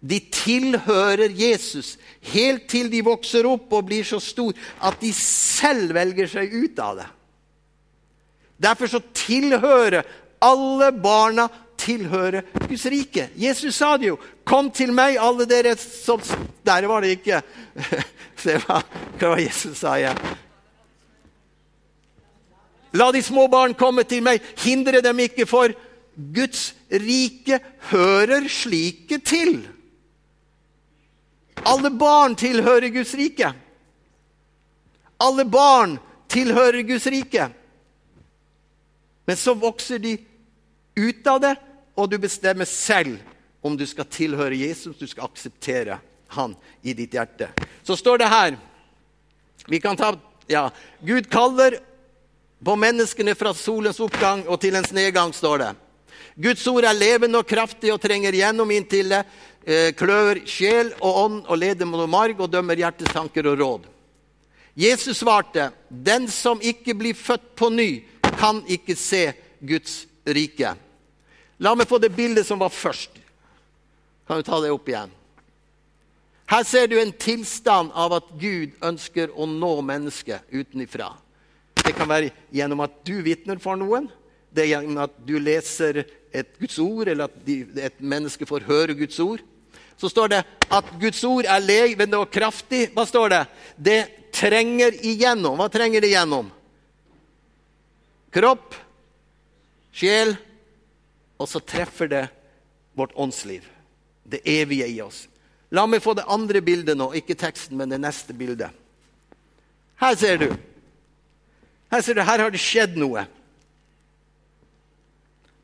de 0.00 0.20
tilhører 0.30 1.32
Jesus 1.34 1.96
helt 2.30 2.68
til 2.70 2.90
de 2.90 3.00
vokser 3.02 3.46
opp 3.50 3.72
og 3.74 3.88
blir 3.88 4.06
så 4.06 4.20
stor 4.22 4.54
at 4.86 5.00
de 5.02 5.10
selv 5.14 5.96
velger 5.96 6.30
seg 6.30 6.54
ut 6.54 6.82
av 6.82 7.00
det. 7.00 7.08
Derfor 8.58 8.90
så 8.90 9.00
tilhører 9.14 10.06
alle 10.42 10.92
barna 10.94 11.48
tilhører 11.78 12.46
Guds 12.66 12.86
rike. 12.90 13.28
Jesus 13.38 13.74
sa 13.78 13.96
det 13.96 14.10
jo. 14.10 14.18
'Kom 14.44 14.70
til 14.70 14.92
meg, 14.92 15.18
alle 15.20 15.46
dere 15.46 15.76
som 15.76 16.20
Der 16.66 16.86
var 16.86 17.00
det 17.00 17.18
ikke. 17.18 17.42
Se 18.42 18.58
hva, 18.58 18.82
Jesus 19.38 19.78
sa 19.78 19.96
igjen. 19.96 20.18
La 22.98 23.10
de 23.14 23.22
små 23.22 23.46
barn 23.50 23.76
komme 23.78 24.04
til 24.08 24.24
meg, 24.26 24.42
hindre 24.64 25.02
dem 25.04 25.20
ikke, 25.22 25.46
for 25.46 25.72
Guds 26.34 26.72
rike 26.90 27.60
hører 27.92 28.48
slike 28.50 29.20
til. 29.22 29.60
Alle 31.68 31.92
barn 31.94 32.34
tilhører 32.38 32.90
Guds 32.94 33.14
rike. 33.18 33.52
Alle 35.22 35.44
barn 35.46 35.98
tilhører 36.30 36.82
Guds 36.86 37.06
rike. 37.06 37.48
Men 39.28 39.36
så 39.36 39.54
vokser 39.54 40.02
de 40.02 40.16
ut 40.98 41.26
av 41.30 41.42
det, 41.44 41.54
og 41.98 42.10
du 42.10 42.18
bestemmer 42.18 42.66
selv 42.66 43.18
om 43.62 43.76
du 43.76 43.84
skal 43.86 44.06
tilhøre 44.10 44.56
Jesus, 44.56 44.96
du 44.98 45.06
skal 45.06 45.26
akseptere 45.28 45.98
han 46.34 46.54
i 46.82 46.94
ditt 46.96 47.14
hjerte. 47.14 47.50
Så 47.82 47.96
står 47.98 48.22
det 48.22 48.30
her 48.32 48.56
vi 49.68 49.80
kan 49.84 49.98
ta, 49.98 50.14
ja, 50.48 50.70
Gud 51.04 51.26
kaller 51.28 51.76
på 52.64 52.76
menneskene 52.76 53.34
fra 53.38 53.52
solens 53.54 54.00
oppgang 54.02 54.44
og 54.48 54.60
til 54.60 54.78
ens 54.78 54.92
nedgang, 54.94 55.32
står 55.34 55.62
det. 55.62 55.70
Guds 56.38 56.66
ord 56.70 56.86
er 56.86 56.94
levende 56.94 57.40
og 57.40 57.46
kraftig 57.50 57.92
og 57.92 58.00
trenger 58.02 58.34
gjennom 58.34 58.70
inntil 58.70 59.10
det 59.10 59.22
eh, 59.66 59.90
klør 59.98 60.42
sjel 60.46 60.92
og 61.00 61.22
ånd 61.24 61.38
og 61.46 61.58
leder 61.58 61.88
mot 61.88 62.06
marg 62.10 62.38
og 62.38 62.50
dømmer 62.52 62.78
hjertets 62.78 63.14
tanker 63.14 63.46
og 63.50 63.58
råd. 63.58 63.86
Jesus 64.78 65.18
svarte, 65.18 65.72
'Den 65.90 66.28
som 66.28 66.60
ikke 66.62 66.94
blir 66.94 67.14
født 67.14 67.56
på 67.56 67.70
ny, 67.70 68.04
kan 68.38 68.62
ikke 68.68 68.94
se 68.94 69.32
Guds 69.60 70.06
rike'. 70.24 70.76
La 71.58 71.74
meg 71.74 71.88
få 71.88 71.98
det 71.98 72.14
bildet 72.14 72.46
som 72.46 72.58
var 72.58 72.70
først. 72.70 73.10
Kan 74.26 74.36
du 74.36 74.42
ta 74.42 74.60
det 74.60 74.70
opp 74.70 74.88
igjen? 74.88 75.10
Her 76.48 76.62
ser 76.62 76.86
du 76.86 77.00
en 77.00 77.12
tilstand 77.12 77.90
av 77.92 78.12
at 78.12 78.28
Gud 78.40 78.78
ønsker 78.80 79.32
å 79.34 79.46
nå 79.46 79.80
mennesket 79.82 80.46
utenifra. 80.52 81.10
Det 81.88 81.94
kan 81.96 82.08
være 82.10 82.28
gjennom 82.52 82.82
at 82.84 82.96
du 83.08 83.14
vitner 83.24 83.56
for 83.62 83.78
noen. 83.80 84.10
Det 84.52 84.66
er 84.66 84.74
gjennom 84.74 85.06
at 85.06 85.14
du 85.24 85.38
leser 85.40 86.02
et 86.36 86.50
Guds 86.60 86.76
ord, 86.82 87.08
eller 87.08 87.30
at 87.30 87.48
et 87.88 88.02
menneske 88.04 88.44
får 88.48 88.66
høre 88.68 88.96
Guds 88.98 89.16
ord. 89.24 89.40
Så 89.96 90.10
står 90.12 90.34
det 90.34 90.42
at 90.68 90.92
Guds 91.00 91.22
ord 91.24 91.48
er 91.48 91.64
levende 91.64 92.20
og 92.20 92.28
kraftig. 92.34 92.90
Hva 92.92 93.06
står 93.08 93.32
det? 93.32 93.40
Det 93.88 93.98
trenger 94.36 95.00
igjennom. 95.00 95.56
Hva 95.56 95.70
trenger 95.72 96.04
det 96.04 96.12
igjennom? 96.12 96.52
Kropp, 98.36 98.76
sjel, 99.96 100.36
og 101.40 101.48
så 101.48 101.64
treffer 101.64 102.12
det 102.12 102.24
vårt 102.98 103.16
åndsliv. 103.16 103.64
Det 104.28 104.44
evige 104.44 104.92
i 104.92 105.00
oss. 105.00 105.24
La 105.72 105.88
meg 105.88 106.04
få 106.04 106.12
det 106.20 106.28
andre 106.28 106.60
bildet 106.60 107.00
nå, 107.00 107.14
ikke 107.16 107.38
teksten, 107.48 107.80
men 107.80 107.88
det 107.88 108.04
neste 108.04 108.36
bildet. 108.36 108.76
Her 110.04 110.20
ser 110.20 110.44
du. 110.44 110.50
Her 111.88 112.04
ser 112.04 112.18
du, 112.18 112.22
her 112.22 112.44
har 112.44 112.52
det 112.52 112.60
skjedd 112.60 112.98
noe. 113.00 113.24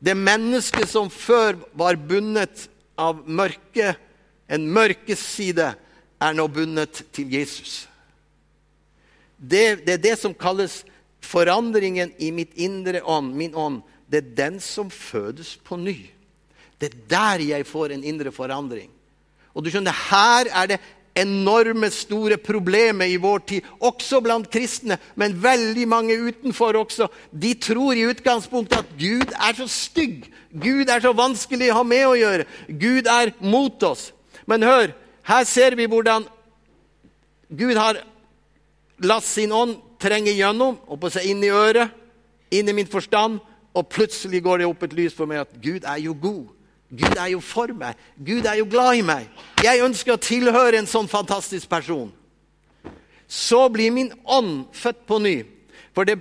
Det 0.01 0.15
mennesket 0.17 0.89
som 0.89 1.09
før 1.09 1.57
var 1.77 1.97
bundet 1.97 2.67
av 2.97 3.23
mørke, 3.25 3.93
en 4.47 4.67
mørkes 4.69 5.21
side, 5.21 5.71
er 6.21 6.35
nå 6.37 6.45
bundet 6.49 7.03
til 7.13 7.31
Jesus. 7.33 7.85
Det, 9.37 9.85
det, 9.85 9.97
er 9.97 10.03
det 10.03 10.15
som 10.21 10.33
kalles 10.37 10.83
forandringen 11.25 12.13
i 12.21 12.31
mitt 12.33 12.53
indre 12.61 13.01
ånd, 13.01 13.33
min 13.35 13.55
ånd. 13.57 13.81
Det 14.07 14.21
er 14.21 14.35
den 14.37 14.59
som 14.63 14.91
fødes 14.93 15.55
på 15.65 15.77
ny. 15.81 15.97
Det 16.79 16.91
er 16.91 16.99
der 17.09 17.45
jeg 17.49 17.67
får 17.67 17.95
en 17.95 18.05
indre 18.05 18.31
forandring. 18.35 18.91
Og 19.55 19.63
du 19.63 19.71
skjønner, 19.71 19.95
Her 20.09 20.49
er 20.51 20.73
det 20.73 20.81
enorme, 21.15 21.89
store 21.93 22.37
problemet 22.41 23.13
i 23.13 23.19
vår 23.21 23.43
tid, 23.47 23.67
også 23.79 24.19
blant 24.23 24.49
kristne, 24.51 24.97
men 25.15 25.37
veldig 25.43 25.87
mange 25.87 26.17
utenfor 26.19 26.75
også. 26.81 27.07
De 27.31 27.53
tror 27.55 27.95
i 27.95 28.07
utgangspunktet 28.09 28.83
at 28.83 28.93
Gud 28.99 29.31
er 29.31 29.55
så 29.57 29.67
stygg. 29.71 30.27
Gud 30.51 30.91
er 30.91 31.03
så 31.03 31.13
vanskelig 31.15 31.71
å 31.71 31.79
ha 31.79 31.85
med 31.87 32.05
å 32.07 32.17
gjøre. 32.19 32.47
Gud 32.67 33.07
er 33.11 33.33
mot 33.39 33.87
oss. 33.87 34.09
Men 34.45 34.65
hør, 34.67 34.91
her 35.25 35.47
ser 35.47 35.77
vi 35.79 35.87
hvordan 35.89 36.27
Gud 37.55 37.77
har 37.79 38.01
latt 39.03 39.25
sin 39.27 39.53
ånd 39.55 39.79
trenge 40.01 40.33
gjennom 40.35 40.77
og 40.87 40.99
på 41.01 41.11
seg 41.13 41.31
inn 41.31 41.43
i 41.43 41.53
øret, 41.53 41.93
inn 42.53 42.69
i 42.69 42.75
min 42.75 42.89
forstand, 42.89 43.39
og 43.75 43.89
plutselig 43.91 44.39
går 44.43 44.61
det 44.61 44.67
opp 44.69 44.85
et 44.87 44.95
lys 44.95 45.15
for 45.15 45.27
meg 45.27 45.43
at 45.43 45.55
Gud 45.63 45.83
er 45.83 45.99
jo 46.03 46.15
god. 46.15 46.54
Gud 46.93 47.17
er 47.17 47.31
jo 47.33 47.41
for 47.41 47.73
meg. 47.73 47.97
Gud 48.21 48.45
er 48.45 48.59
jo 48.59 48.67
glad 48.69 48.99
i 48.99 49.05
meg. 49.05 49.29
Jeg 49.63 49.81
ønsker 49.83 50.13
å 50.13 50.21
tilhøre 50.21 50.77
en 50.77 50.89
sånn 50.89 51.09
fantastisk 51.09 51.69
person. 51.71 52.11
Så 53.27 53.65
blir 53.73 53.93
min 53.93 54.11
ånd 54.21 54.67
født 54.75 55.01
på 55.09 55.17
ny. 55.23 55.35
For 55.97 56.05
det, 56.05 56.19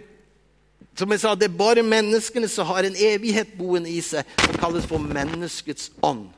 som 0.97 1.11
jeg 1.13 1.21
sa, 1.21 1.35
det 1.37 1.51
er 1.51 1.59
bare 1.59 1.85
menneskene 1.85 2.49
som 2.49 2.71
har 2.71 2.89
en 2.89 2.97
evighet 2.97 3.53
boende 3.59 3.93
i 3.93 4.01
seg, 4.05 4.25
som 4.41 4.57
kalles 4.63 4.89
for 4.89 5.03
menneskets 5.03 5.91
ånd. 6.03 6.31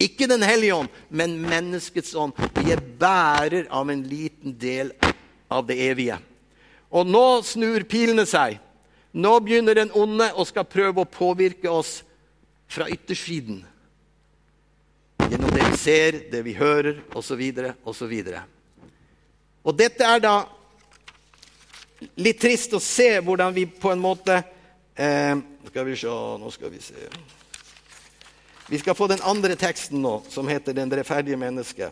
Ikke 0.00 0.26
Den 0.26 0.42
hellige 0.42 0.74
ånd, 0.74 0.88
men 1.10 1.36
menneskets 1.44 2.14
ånd. 2.16 2.32
Vi 2.56 2.72
er 2.72 2.80
bærer 2.80 3.68
av 3.68 3.90
en 3.92 4.02
liten 4.02 4.56
del 4.58 4.94
av 5.52 5.66
det 5.68 5.76
evige. 5.90 6.16
Og 6.90 7.06
nå 7.06 7.42
snur 7.46 7.84
pilene 7.86 8.24
seg. 8.26 8.56
Nå 9.12 9.34
begynner 9.44 9.76
den 9.76 9.92
onde 9.94 10.30
og 10.32 10.48
skal 10.48 10.64
prøve 10.64 11.04
å 11.04 11.10
påvirke 11.10 11.70
oss 11.70 12.00
fra 12.70 12.86
yttersiden. 12.90 13.64
Gjennom 15.26 15.50
det 15.50 15.66
vi 15.66 15.76
ser, 15.78 16.22
det 16.30 16.44
vi 16.46 16.54
hører, 16.58 17.02
osv., 17.18 17.42
osv. 17.84 18.14
Og 19.60 19.76
dette 19.76 20.06
er 20.06 20.22
da 20.22 20.36
litt 22.16 22.40
trist 22.40 22.72
å 22.74 22.80
se 22.82 23.12
hvordan 23.20 23.52
vi 23.54 23.66
på 23.68 23.92
en 23.92 24.00
måte 24.00 24.38
Eh, 25.00 25.38
skal 25.66 25.84
vi 25.84 25.96
se 25.96 26.06
Nå 26.06 26.50
skal 26.50 26.70
vi 26.70 26.80
se. 26.80 26.94
Vi 28.68 28.78
skal 28.78 28.94
få 28.94 29.06
den 29.06 29.22
andre 29.22 29.56
teksten 29.56 30.02
nå, 30.02 30.22
som 30.28 30.48
heter 30.48 30.72
'Den 30.72 30.90
rettferdige 30.90 31.36
menneske'. 31.36 31.90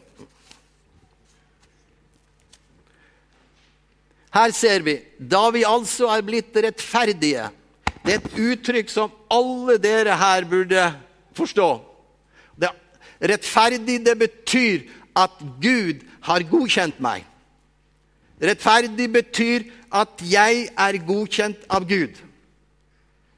Her 4.30 4.50
ser 4.52 4.82
vi 4.82 5.00
da 5.18 5.50
vi 5.50 5.64
altså 5.64 6.06
er 6.06 6.22
blitt 6.22 6.56
rettferdige. 6.56 7.50
Det 8.08 8.14
er 8.14 8.22
et 8.24 8.36
uttrykk 8.40 8.88
som 8.88 9.10
alle 9.28 9.74
dere 9.76 10.14
her 10.16 10.46
burde 10.48 10.82
forstå. 11.36 11.66
Det, 12.56 12.70
rettferdig 13.20 13.98
det 14.00 14.14
betyr 14.16 14.86
at 15.12 15.34
Gud 15.60 16.06
har 16.24 16.44
godkjent 16.48 17.02
meg. 17.04 17.26
Rettferdig 18.40 19.10
betyr 19.12 19.66
at 19.92 20.24
jeg 20.24 20.70
er 20.72 20.98
godkjent 21.04 21.68
av 21.68 21.84
Gud. 21.84 22.16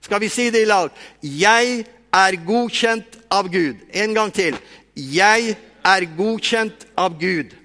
Skal 0.06 0.22
vi 0.22 0.30
si 0.30 0.46
det 0.54 0.62
i 0.62 0.70
lag? 0.70 0.94
Jeg 1.18 1.82
er 2.14 2.38
godkjent 2.46 3.18
av 3.26 3.50
Gud. 3.50 3.80
En 3.90 4.14
gang 4.14 4.30
til. 4.30 4.54
Jeg 4.94 5.56
er 5.82 6.06
godkjent 6.14 6.86
av 6.94 7.18
Gud. 7.18 7.56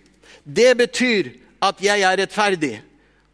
Det 0.41 0.71
betyr 0.81 1.35
at 1.61 1.85
jeg 1.85 2.01
er 2.01 2.17
rettferdig. 2.23 2.79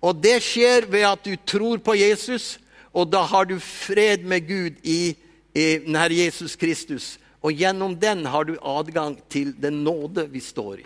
Og 0.03 0.19
det 0.19 0.41
skjer 0.43 0.91
ved 0.91 1.07
at 1.07 1.23
du 1.23 1.37
tror 1.47 1.79
på 1.79 1.95
Jesus, 1.95 2.57
og 2.93 3.07
da 3.11 3.23
har 3.27 3.47
du 3.47 3.57
fred 3.59 4.25
med 4.27 4.47
Gud 4.47 4.79
i, 4.83 5.13
i 5.55 5.65
denne 5.83 6.07
Jesus 6.11 6.55
Kristus. 6.59 7.15
Og 7.41 7.55
gjennom 7.57 7.95
den 7.97 8.25
har 8.29 8.45
du 8.45 8.57
adgang 8.61 9.15
til 9.31 9.53
den 9.57 9.83
nåde 9.85 10.27
vi 10.29 10.41
står 10.43 10.83
i. 10.83 10.85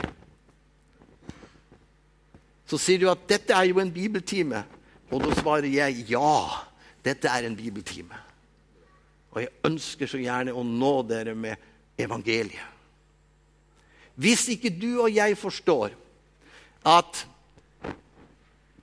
Så 2.66 2.80
sier 2.82 3.02
du 3.02 3.10
at 3.12 3.26
dette 3.30 3.54
er 3.54 3.68
jo 3.70 3.82
en 3.82 3.92
bibeltime. 3.94 4.64
Og 5.12 5.22
da 5.22 5.34
svarer 5.38 5.68
jeg 5.70 6.06
ja, 6.10 6.38
dette 7.06 7.30
er 7.30 7.46
en 7.46 7.58
bibeltime. 7.58 8.18
Og 9.36 9.44
jeg 9.44 9.54
ønsker 9.68 10.10
så 10.10 10.22
gjerne 10.22 10.56
å 10.56 10.64
nå 10.64 10.96
dere 11.10 11.36
med 11.36 11.60
evangeliet. 12.00 12.72
Hvis 14.16 14.46
ikke 14.54 14.72
du 14.72 15.02
og 15.04 15.12
jeg 15.12 15.36
forstår 15.36 15.92
at 16.88 17.26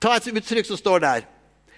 Ta 0.03 0.17
et 0.17 0.25
uttrykk 0.27 0.67
som 0.67 0.75
står 0.75 0.99
der. 0.99 1.27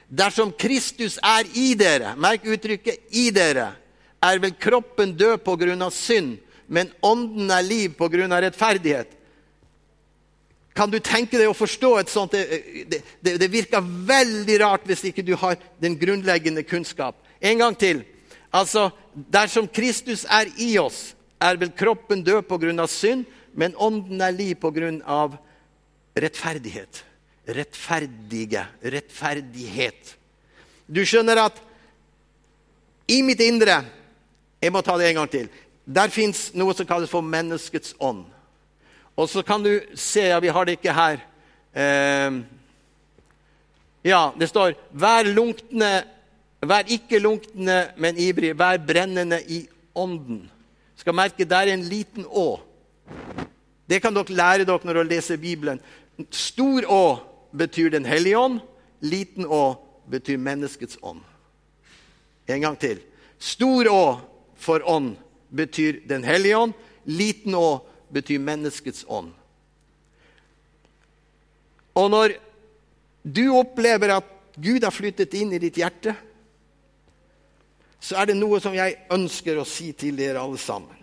Dersom 0.09 0.51
Kristus 0.53 1.17
er 1.23 1.47
i 1.57 1.73
dere, 1.77 2.15
merk 2.15 2.45
uttrykket 2.45 3.09
'i 3.09 3.29
dere', 3.33 3.73
er 4.21 4.39
vel 4.39 4.53
kroppen 4.53 5.13
død 5.17 5.43
på 5.43 5.55
grunn 5.57 5.81
av 5.81 5.91
synd, 5.93 6.37
men 6.67 6.91
ånden 7.01 7.51
er 7.51 7.61
liv 7.61 7.93
på 7.97 8.09
grunn 8.09 8.31
av 8.31 8.41
rettferdighet. 8.41 9.07
Kan 10.75 10.91
du 10.91 10.99
tenke 10.99 11.37
deg 11.37 11.47
å 11.47 11.55
forstå 11.55 11.91
et 11.99 12.09
sånt 12.11 12.31
Det, 12.31 13.01
det, 13.21 13.37
det 13.39 13.51
virker 13.51 13.81
veldig 13.81 14.59
rart 14.59 14.83
hvis 14.85 15.05
ikke 15.07 15.23
du 15.23 15.35
har 15.39 15.55
den 15.79 15.95
grunnleggende 15.95 16.63
kunnskap. 16.63 17.15
En 17.39 17.57
gang 17.57 17.77
til. 17.77 18.03
Altså, 18.51 18.91
Dersom 19.15 19.67
Kristus 19.67 20.25
er 20.27 20.49
i 20.59 20.77
oss, 20.77 21.15
er 21.39 21.55
vel 21.55 21.71
kroppen 21.71 22.23
død 22.23 22.43
pga. 22.49 22.87
synd, 22.87 23.25
men 23.53 23.75
ånden 23.75 24.21
er 24.21 24.31
liv 24.31 24.55
pga. 24.55 25.39
rettferdighet. 26.15 27.03
Rettferdige. 27.47 28.65
Rettferdighet. 28.81 30.15
Du 30.87 31.01
skjønner 31.05 31.45
at 31.45 31.61
i 33.09 33.21
mitt 33.25 33.41
indre 33.45 33.83
Jeg 34.61 34.73
må 34.73 34.81
ta 34.81 34.95
det 34.97 35.11
en 35.11 35.19
gang 35.19 35.29
til. 35.29 35.49
Der 35.85 36.09
fins 36.09 36.47
noe 36.57 36.73
som 36.73 36.87
kalles 36.89 37.11
for 37.11 37.21
menneskets 37.21 37.93
ånd. 38.01 38.23
Og 39.15 39.29
så 39.29 39.43
kan 39.45 39.61
du 39.61 39.77
se 39.93 40.23
ja, 40.31 40.39
Vi 40.41 40.49
har 40.49 40.65
det 40.65 40.79
ikke 40.79 40.95
her. 40.95 41.19
Eh, 41.75 42.39
ja, 44.03 44.31
det 44.39 44.49
står 44.49 44.73
'Vær 44.93 45.23
lunkne, 45.25 46.03
vær 46.61 46.83
ikke 46.87 47.19
lunkne, 47.19 47.93
men 47.97 48.17
ivrig. 48.17 48.57
Vær 48.57 48.77
brennende 48.77 49.41
i 49.47 49.67
ånden'. 49.95 50.49
Skal 50.95 51.13
merke, 51.13 51.45
det 51.45 51.57
er 51.57 51.73
en 51.73 51.83
liten 51.83 52.25
å. 52.25 52.59
Det 53.89 54.01
kan 54.01 54.13
dere 54.13 54.33
lære 54.33 54.65
dere 54.65 54.79
når 54.83 54.93
dere 54.93 55.09
leser 55.09 55.37
Bibelen. 55.37 55.79
Stor 56.31 56.85
å 56.89 57.34
betyr 57.57 57.89
Den 57.89 58.05
hellige 58.05 58.37
ånd. 58.37 58.59
Liten 58.99 59.47
å 59.47 59.77
betyr 60.09 60.37
menneskets 60.37 60.97
ånd. 61.01 61.21
En 62.45 62.61
gang 62.61 62.77
til. 62.79 63.01
Stor 63.39 63.89
å 63.89 64.03
for 64.55 64.85
ånd 64.89 65.15
betyr 65.49 66.03
Den 66.07 66.23
hellige 66.23 66.57
ånd. 66.57 66.77
Liten 67.05 67.55
å 67.55 67.81
betyr 68.13 68.39
menneskets 68.39 69.05
ånd. 69.07 69.33
Og 71.95 72.11
når 72.11 72.35
du 73.23 73.47
opplever 73.55 74.17
at 74.17 74.31
Gud 74.55 74.83
har 74.83 74.93
flyttet 74.93 75.33
inn 75.35 75.53
i 75.55 75.59
ditt 75.59 75.77
hjerte, 75.79 76.13
så 77.99 78.19
er 78.21 78.29
det 78.29 78.37
noe 78.37 78.59
som 78.61 78.75
jeg 78.75 78.99
ønsker 79.11 79.57
å 79.57 79.65
si 79.67 79.89
til 79.97 80.17
dere 80.19 80.43
alle 80.43 80.59
sammen. 80.61 81.01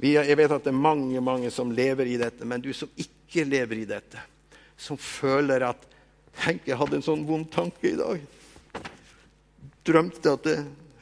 Jeg 0.00 0.36
vet 0.36 0.52
at 0.52 0.64
det 0.64 0.72
er 0.72 0.80
mange 0.80 1.20
mange 1.24 1.50
som 1.52 1.72
lever 1.72 2.08
i 2.08 2.18
dette, 2.20 2.44
men 2.48 2.60
du 2.60 2.72
som 2.76 2.90
ikke 3.00 3.44
lever 3.48 3.82
i 3.82 3.88
dette, 3.88 4.20
som 4.80 4.98
føler 5.00 5.64
at 5.68 5.86
Tenk, 6.40 6.62
jeg 6.64 6.78
hadde 6.78 6.96
en 6.96 7.04
sånn 7.04 7.24
vond 7.28 7.48
tanke 7.52 7.90
i 7.90 7.96
dag. 7.98 8.20
Drømte 9.84 10.30
at 10.38 10.46
det 10.46 10.54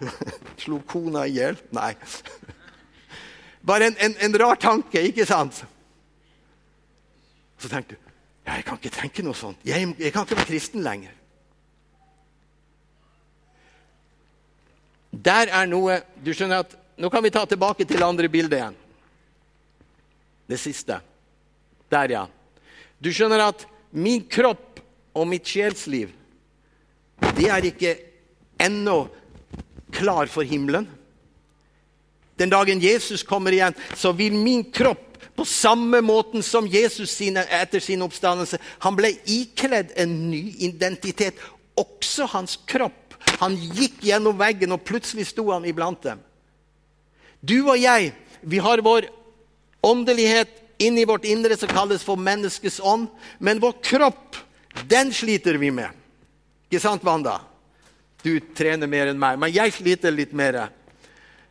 slo 0.63 0.81
kona 0.89 1.27
i 1.29 1.37
hjel. 1.37 1.59
Nei. 1.77 1.93
Bare 3.69 3.91
en, 3.91 3.99
en, 4.03 4.17
en, 4.25 4.39
rar 4.41 4.59
tanke, 4.59 5.03
ikke 5.11 5.27
sant? 5.29 5.61
Så 7.61 7.71
tenkte 7.71 7.95
du 7.99 8.05
jeg 8.49 8.65
kan 8.65 8.79
ikke 8.81 8.95
tenke 8.95 9.21
noe 9.21 9.37
sånt. 9.37 9.61
Jeg, 9.69 9.91
jeg 10.01 10.13
kan 10.15 10.25
ikke 10.25 10.39
være 10.39 10.49
kristen 10.49 10.81
lenger. 10.81 11.13
Der 15.13 15.53
er 15.53 15.69
noe 15.69 15.99
du 16.25 16.31
skjønner 16.33 16.65
at, 16.65 16.77
Nå 16.99 17.07
kan 17.13 17.23
vi 17.23 17.31
ta 17.31 17.45
tilbake 17.47 17.85
til 17.87 18.03
andre 18.03 18.27
bildet 18.33 18.57
igjen. 18.57 18.79
Det 20.51 20.57
siste. 20.59 20.97
Der, 21.93 22.11
ja. 22.11 22.25
Du 22.99 23.11
skjønner 23.15 23.43
at 23.49 23.65
min 23.95 24.25
kropp 24.31 24.81
og 25.17 25.27
mitt 25.31 25.47
sjelsliv, 25.49 26.11
det 27.39 27.49
er 27.51 27.67
ikke 27.67 27.95
ennå 28.63 29.01
klar 29.95 30.31
for 30.31 30.47
himmelen. 30.47 30.87
Den 32.39 32.53
dagen 32.53 32.83
Jesus 32.83 33.25
kommer 33.27 33.55
igjen, 33.55 33.75
så 33.99 34.13
vil 34.15 34.37
min 34.39 34.63
kropp 34.71 35.19
på 35.39 35.47
samme 35.47 36.01
måten 36.03 36.43
som 36.43 36.67
Jesus 36.67 37.11
sine, 37.15 37.45
etter 37.47 37.83
sin 37.83 38.03
oppstandelse 38.03 38.59
Han 38.83 38.97
ble 38.99 39.13
ikledd 39.31 39.93
en 39.99 40.15
ny 40.31 40.55
identitet. 40.67 41.39
Også 41.79 42.27
hans 42.35 42.57
kropp. 42.67 43.15
Han 43.39 43.55
gikk 43.55 44.03
gjennom 44.03 44.39
veggen, 44.39 44.75
og 44.75 44.83
plutselig 44.87 45.29
sto 45.31 45.49
han 45.53 45.67
iblant 45.67 46.03
dem. 46.03 46.23
Du 47.41 47.61
og 47.69 47.79
jeg, 47.79 48.13
vi 48.43 48.59
har 48.63 48.83
vår 48.83 49.07
åndelighet 49.87 50.51
inni 50.79 51.05
vårt 51.05 51.25
indre 51.25 51.57
som 51.57 51.69
kalles 51.69 52.05
for 52.07 52.17
menneskets 52.17 52.81
ånd. 52.81 53.09
Men 53.39 53.61
vår 53.61 53.77
kropp, 53.83 54.37
den 54.89 55.13
sliter 55.15 55.59
vi 55.59 55.71
med. 55.75 55.95
Ikke 56.69 56.83
sant, 56.83 57.05
Wanda? 57.05 57.41
Du 58.23 58.39
trener 58.55 58.91
mer 58.91 59.11
enn 59.11 59.21
meg, 59.21 59.39
men 59.39 59.53
jeg 59.55 59.73
sliter 59.77 60.13
litt 60.15 60.35
mer. 60.37 60.67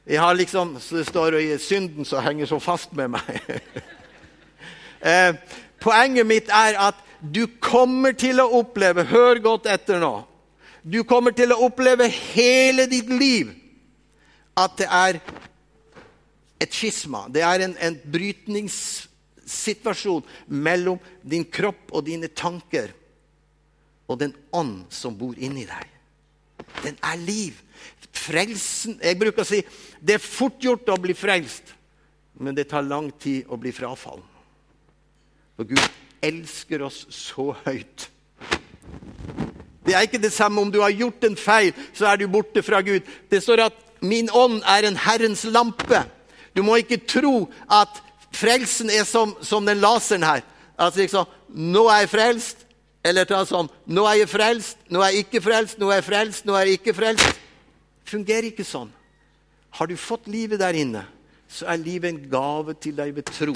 Jeg 0.07 0.19
har 0.21 0.35
liksom, 0.35 0.77
så 0.79 0.99
Det 0.99 1.07
står 1.07 1.39
i 1.39 1.57
synden 1.59 2.05
som 2.05 2.23
henger 2.23 2.45
så 2.45 2.59
fast 2.59 2.93
med 2.95 3.15
meg. 3.15 3.39
eh, 5.11 5.35
poenget 5.79 6.27
mitt 6.27 6.51
er 6.53 6.79
at 6.89 7.03
du 7.19 7.47
kommer 7.59 8.13
til 8.13 8.39
å 8.39 8.49
oppleve 8.59 9.07
Hør 9.09 9.39
godt 9.41 9.65
etter 9.65 9.99
nå. 9.99 10.21
Du 10.83 11.01
kommer 11.03 11.33
til 11.35 11.51
å 11.51 11.59
oppleve 11.65 12.07
hele 12.07 12.85
ditt 12.87 13.09
liv 13.09 13.49
at 14.57 14.77
det 14.79 14.87
er 14.89 15.19
et 16.61 16.73
skisma. 16.73 17.25
Det 17.29 17.43
er 17.45 17.65
en, 17.65 17.75
en 17.81 17.97
brytningssituasjon 19.47 20.23
mellom 20.47 20.99
din 21.21 21.45
kropp 21.45 21.91
og 21.91 22.05
dine 22.05 22.27
tanker 22.27 22.91
og 24.07 24.19
den 24.19 24.33
ånd 24.51 24.85
som 24.89 25.17
bor 25.17 25.35
inni 25.37 25.65
deg. 25.65 25.87
Den 26.83 26.97
er 27.03 27.17
liv. 27.17 27.53
Frelsen 28.17 28.99
Jeg 29.03 29.19
bruker 29.19 29.43
å 29.43 29.47
si 29.47 29.61
det 30.01 30.15
er 30.15 30.23
fort 30.23 30.59
gjort 30.59 30.89
å 30.89 30.97
bli 30.97 31.13
frelst, 31.13 31.73
men 32.39 32.55
det 32.55 32.69
tar 32.69 32.83
lang 32.83 33.11
tid 33.11 33.45
å 33.47 33.57
bli 33.57 33.71
frafallen. 33.71 34.25
For 35.55 35.65
Gud 35.65 35.81
elsker 36.21 36.81
oss 36.85 37.05
så 37.09 37.55
høyt. 37.65 38.09
Det 39.85 39.95
er 39.95 40.03
ikke 40.03 40.21
det 40.21 40.33
samme 40.33 40.61
om 40.61 40.71
du 40.71 40.81
har 40.81 40.91
gjort 40.91 41.23
en 41.23 41.37
feil, 41.37 41.73
så 41.93 42.09
er 42.11 42.17
du 42.17 42.27
borte 42.27 42.61
fra 42.61 42.81
Gud. 42.81 43.01
Det 43.29 43.41
står 43.41 43.65
at 43.69 43.73
'min 44.01 44.29
ånd 44.29 44.61
er 44.65 44.87
en 44.87 44.97
Herrens 44.97 45.45
lampe'. 45.45 46.05
Du 46.55 46.63
må 46.63 46.75
ikke 46.75 47.05
tro 47.05 47.49
at 47.69 48.01
frelsen 48.37 48.91
er 48.93 49.03
som, 49.07 49.33
som 49.41 49.65
den 49.65 49.81
laseren 49.81 50.25
her. 50.25 50.45
Altså 50.77 51.01
liksom 51.01 51.25
'Nå 51.49 51.87
er 51.89 52.05
jeg 52.05 52.09
frelst.' 52.13 52.63
Eller 53.03 53.25
ta 53.25 53.43
sånn 53.45 53.69
'Nå 53.87 54.05
er 54.05 54.21
jeg 54.21 54.29
frelst. 54.29 54.77
Nå 54.89 55.01
er 55.01 55.11
jeg 55.11 55.25
ikke 55.25 55.41
frelst. 55.41 55.79
Nå 55.79 55.89
er 55.89 56.01
jeg 56.01 56.09
frelst. 56.09 56.45
Nå 56.45 56.53
er 56.53 56.65
jeg 56.65 56.79
ikke 56.79 56.93
frelst.' 56.93 57.43
fungerer 58.07 58.49
ikke 58.51 58.65
sånn. 58.67 58.89
Har 59.77 59.89
du 59.89 59.97
fått 59.99 60.29
livet 60.31 60.61
der 60.61 60.77
inne, 60.79 61.03
så 61.47 61.67
er 61.71 61.81
livet 61.81 62.11
en 62.11 62.23
gave 62.31 62.75
til 62.79 62.95
deg 62.97 63.13
ved 63.15 63.29
tro. 63.29 63.55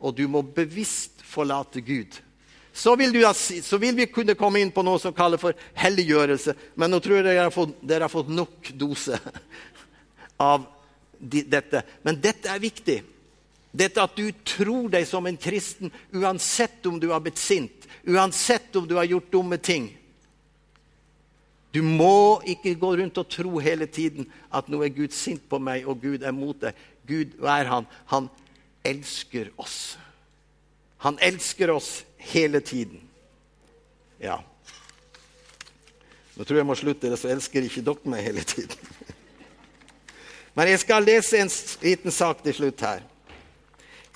Og 0.00 0.16
du 0.16 0.26
må 0.28 0.42
bevisst 0.42 1.22
forlate 1.24 1.82
Gud. 1.84 2.20
så 2.72 2.94
vil, 2.96 3.12
du, 3.12 3.20
så 3.34 3.78
vil, 3.82 3.96
vi 3.96 4.06
kunne 4.06 4.36
komme 4.38 4.60
inn 4.62 4.70
på 4.70 4.82
noe 4.86 4.98
som 5.02 5.12
kalles 5.12 5.40
for 5.42 5.56
helliggjørelse. 5.74 6.54
Men 6.78 6.92
nå 6.92 7.00
tror 7.02 7.18
jeg 7.18 7.26
dere 7.26 7.48
har 7.48 7.52
fått, 7.52 7.72
dere 7.82 8.06
har 8.06 8.12
fått 8.12 8.30
nok 8.30 8.70
dose 8.78 9.18
av 10.50 10.64
de, 11.18 11.42
dette. 11.42 11.82
Men 12.06 12.20
dette 12.22 12.48
er 12.48 12.62
viktig. 12.62 13.00
Dette 13.70 14.02
at 14.02 14.16
du 14.18 14.32
tror 14.46 14.88
deg 14.90 15.06
som 15.06 15.26
en 15.26 15.38
kristen 15.38 15.92
uansett 16.12 16.86
om 16.90 16.98
du 17.00 17.08
har 17.12 17.22
blitt 17.22 17.38
sint, 17.38 17.86
uansett 18.02 18.74
om 18.76 18.88
du 18.88 18.96
har 18.98 19.06
gjort 19.06 19.30
dumme 19.32 19.58
ting. 19.62 19.92
Du 21.70 21.82
må 21.86 22.42
ikke 22.50 22.74
gå 22.74 22.96
rundt 22.98 23.18
og 23.22 23.28
tro 23.30 23.60
hele 23.62 23.86
tiden 23.86 24.26
at 24.50 24.66
nå 24.68 24.82
er 24.82 24.94
Gud 24.94 25.14
sint 25.14 25.44
på 25.48 25.60
meg, 25.62 25.86
og 25.86 26.02
Gud 26.02 26.26
er 26.26 26.34
mot 26.34 26.58
deg. 26.58 26.74
Gud, 27.06 27.36
hva 27.38 27.60
er 27.62 27.70
han? 27.70 27.86
Han 28.10 28.26
elsker 28.86 29.52
oss. 29.60 29.94
Han 31.06 31.18
elsker 31.22 31.70
oss 31.70 32.02
hele 32.32 32.60
tiden. 32.60 33.00
Ja. 34.18 34.40
Nå 36.34 36.44
tror 36.44 36.58
jeg 36.58 36.66
må 36.66 36.74
slutte, 36.78 37.06
ellers 37.06 37.24
elsker 37.24 37.68
ikke 37.68 37.84
dere 37.86 38.12
meg 38.12 38.26
hele 38.26 38.42
tiden. 38.42 38.90
Men 40.58 40.72
jeg 40.72 40.82
skal 40.82 41.06
lese 41.06 41.38
en 41.38 41.52
liten 41.84 42.12
sak 42.12 42.42
til 42.42 42.58
slutt 42.58 42.82
her. 42.82 43.06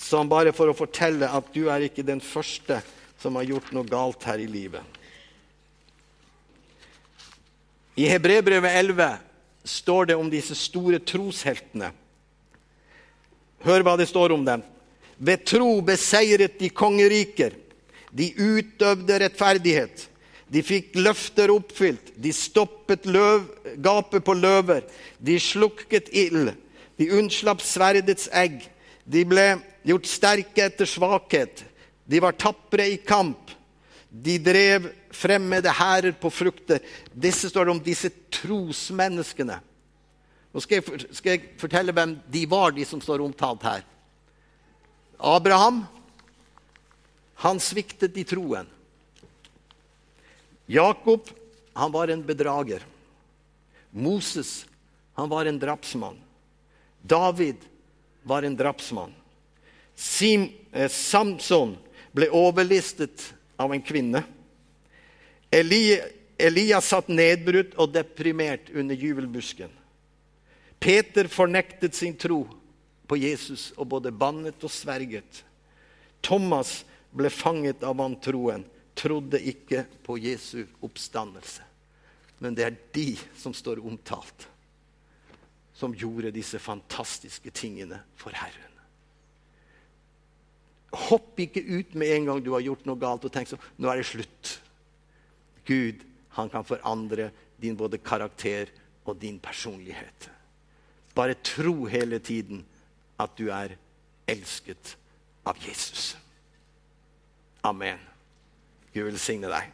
Som 0.04 0.28
bare 0.28 0.52
for 0.52 0.68
å 0.68 0.76
fortelle 0.76 1.30
at 1.32 1.48
du 1.54 1.64
er 1.72 1.86
ikke 1.86 2.04
den 2.04 2.20
første 2.20 2.82
som 3.22 3.38
har 3.38 3.48
gjort 3.48 3.70
noe 3.72 3.88
galt 3.88 4.26
her 4.28 4.42
i 4.42 4.48
livet. 4.50 4.84
I 7.96 8.08
Hebrebrevet 8.10 8.74
11 8.82 9.14
står 9.64 10.10
det 10.10 10.16
om 10.18 10.28
disse 10.28 10.56
store 10.58 10.98
trosheltene. 11.00 11.92
Hør 13.64 13.84
hva 13.86 13.94
det 13.96 14.10
står 14.10 14.34
om 14.34 14.44
dem. 14.44 14.64
Ved 15.16 15.46
tro 15.48 15.78
beseiret 15.86 16.58
de 16.60 16.68
kongeriker. 16.68 17.54
De 18.12 18.28
utøvde 18.34 19.20
rettferdighet. 19.22 20.08
De 20.52 20.60
fikk 20.62 20.98
løfter 21.00 21.54
oppfylt. 21.54 22.12
De 22.20 22.34
stoppet 22.34 23.06
løv, 23.08 23.46
gapet 23.80 24.26
på 24.26 24.36
løver. 24.36 24.84
De 25.16 25.38
slukket 25.40 26.12
ild. 26.12 26.52
De 27.00 27.08
unnslapp 27.16 27.62
sverdets 27.64 28.28
egg. 28.36 28.66
De 29.08 29.24
ble 29.28 29.54
gjort 29.84 30.08
sterke 30.08 30.64
etter 30.64 30.88
svakhet. 30.88 31.64
De 32.04 32.20
var 32.20 32.36
tapre 32.36 32.86
i 32.92 32.96
kamp. 32.96 33.52
De 34.08 34.38
drev 34.38 34.90
fremmede 35.14 35.72
hærer 35.74 36.14
på 36.18 36.30
frukter. 36.30 36.82
Disse 37.12 37.50
står 37.50 37.66
det 37.66 37.74
om 37.74 37.82
disse 37.82 38.10
trosmenneskene. 38.32 39.58
Nå 40.54 40.62
skal 40.62 40.78
jeg, 40.78 41.06
skal 41.16 41.34
jeg 41.34 41.48
fortelle 41.58 41.94
hvem 41.94 42.14
de 42.30 42.44
var, 42.46 42.74
de 42.74 42.84
som 42.86 43.00
står 43.02 43.24
omtalt 43.24 43.64
her. 43.66 43.82
Abraham 45.18 45.82
han 47.42 47.58
sviktet 47.60 48.16
i 48.16 48.24
troen. 48.28 48.68
Jakob 50.70 51.26
han 51.74 51.92
var 51.92 52.08
en 52.08 52.22
bedrager. 52.22 52.84
Moses 53.90 54.62
han 55.14 55.28
var 55.28 55.46
en 55.46 55.58
drapsmann. 55.58 56.16
David 57.02 57.56
var 58.22 58.42
en 58.42 58.56
drapsmann. 58.56 59.12
Sim, 59.94 60.48
eh, 60.72 60.88
Samson 60.88 61.76
ble 62.12 62.28
overlistet 62.30 63.34
av 63.56 63.72
en 63.74 63.82
kvinne. 63.82 64.24
Eli, 65.50 66.00
Elias 66.38 66.90
satt 66.90 67.08
nedbrutt 67.08 67.76
og 67.78 67.92
deprimert 67.94 68.70
under 68.74 68.94
jubelbusken. 68.98 69.70
Peter 70.78 71.28
fornektet 71.30 71.94
sin 71.94 72.16
tro 72.18 72.42
på 73.06 73.16
Jesus 73.16 73.70
og 73.76 73.88
både 73.94 74.12
bannet 74.12 74.64
og 74.64 74.72
sverget. 74.72 75.44
Thomas 76.24 76.82
ble 77.14 77.30
fanget 77.30 77.84
av 77.86 77.96
vantroen, 78.00 78.64
trodde 78.94 79.40
ikke 79.40 79.84
på 80.06 80.18
Jesu 80.22 80.64
oppstandelse. 80.84 81.62
Men 82.42 82.54
det 82.54 82.66
er 82.66 82.76
de 82.94 83.08
som 83.38 83.54
står 83.54 83.82
omtalt, 83.86 84.48
som 85.74 85.94
gjorde 85.94 86.34
disse 86.34 86.58
fantastiske 86.62 87.50
tingene 87.54 88.00
for 88.18 88.34
Herren. 88.36 88.73
Hopp 90.94 91.40
ikke 91.42 91.62
ut 91.64 91.94
med 91.98 92.12
en 92.14 92.28
gang 92.30 92.42
du 92.44 92.52
har 92.54 92.64
gjort 92.64 92.84
noe 92.86 93.00
galt, 93.00 93.24
og 93.26 93.32
tenk 93.34 93.50
sånn 93.50 93.62
Nå 93.82 93.90
er 93.90 94.00
det 94.00 94.08
slutt. 94.08 94.52
Gud, 95.66 96.04
han 96.36 96.50
kan 96.52 96.66
forandre 96.66 97.30
din 97.60 97.76
både 97.78 97.98
karakter 98.02 98.70
og 99.04 99.16
din 99.20 99.38
personlighet. 99.42 100.28
Bare 101.14 101.38
tro 101.46 101.86
hele 101.86 102.18
tiden 102.18 102.64
at 103.20 103.36
du 103.38 103.48
er 103.54 103.76
elsket 104.28 104.96
av 105.46 105.58
Jesus. 105.62 106.14
Amen. 107.64 108.00
Gud 108.92 109.08
velsigne 109.08 109.50
deg. 109.50 109.70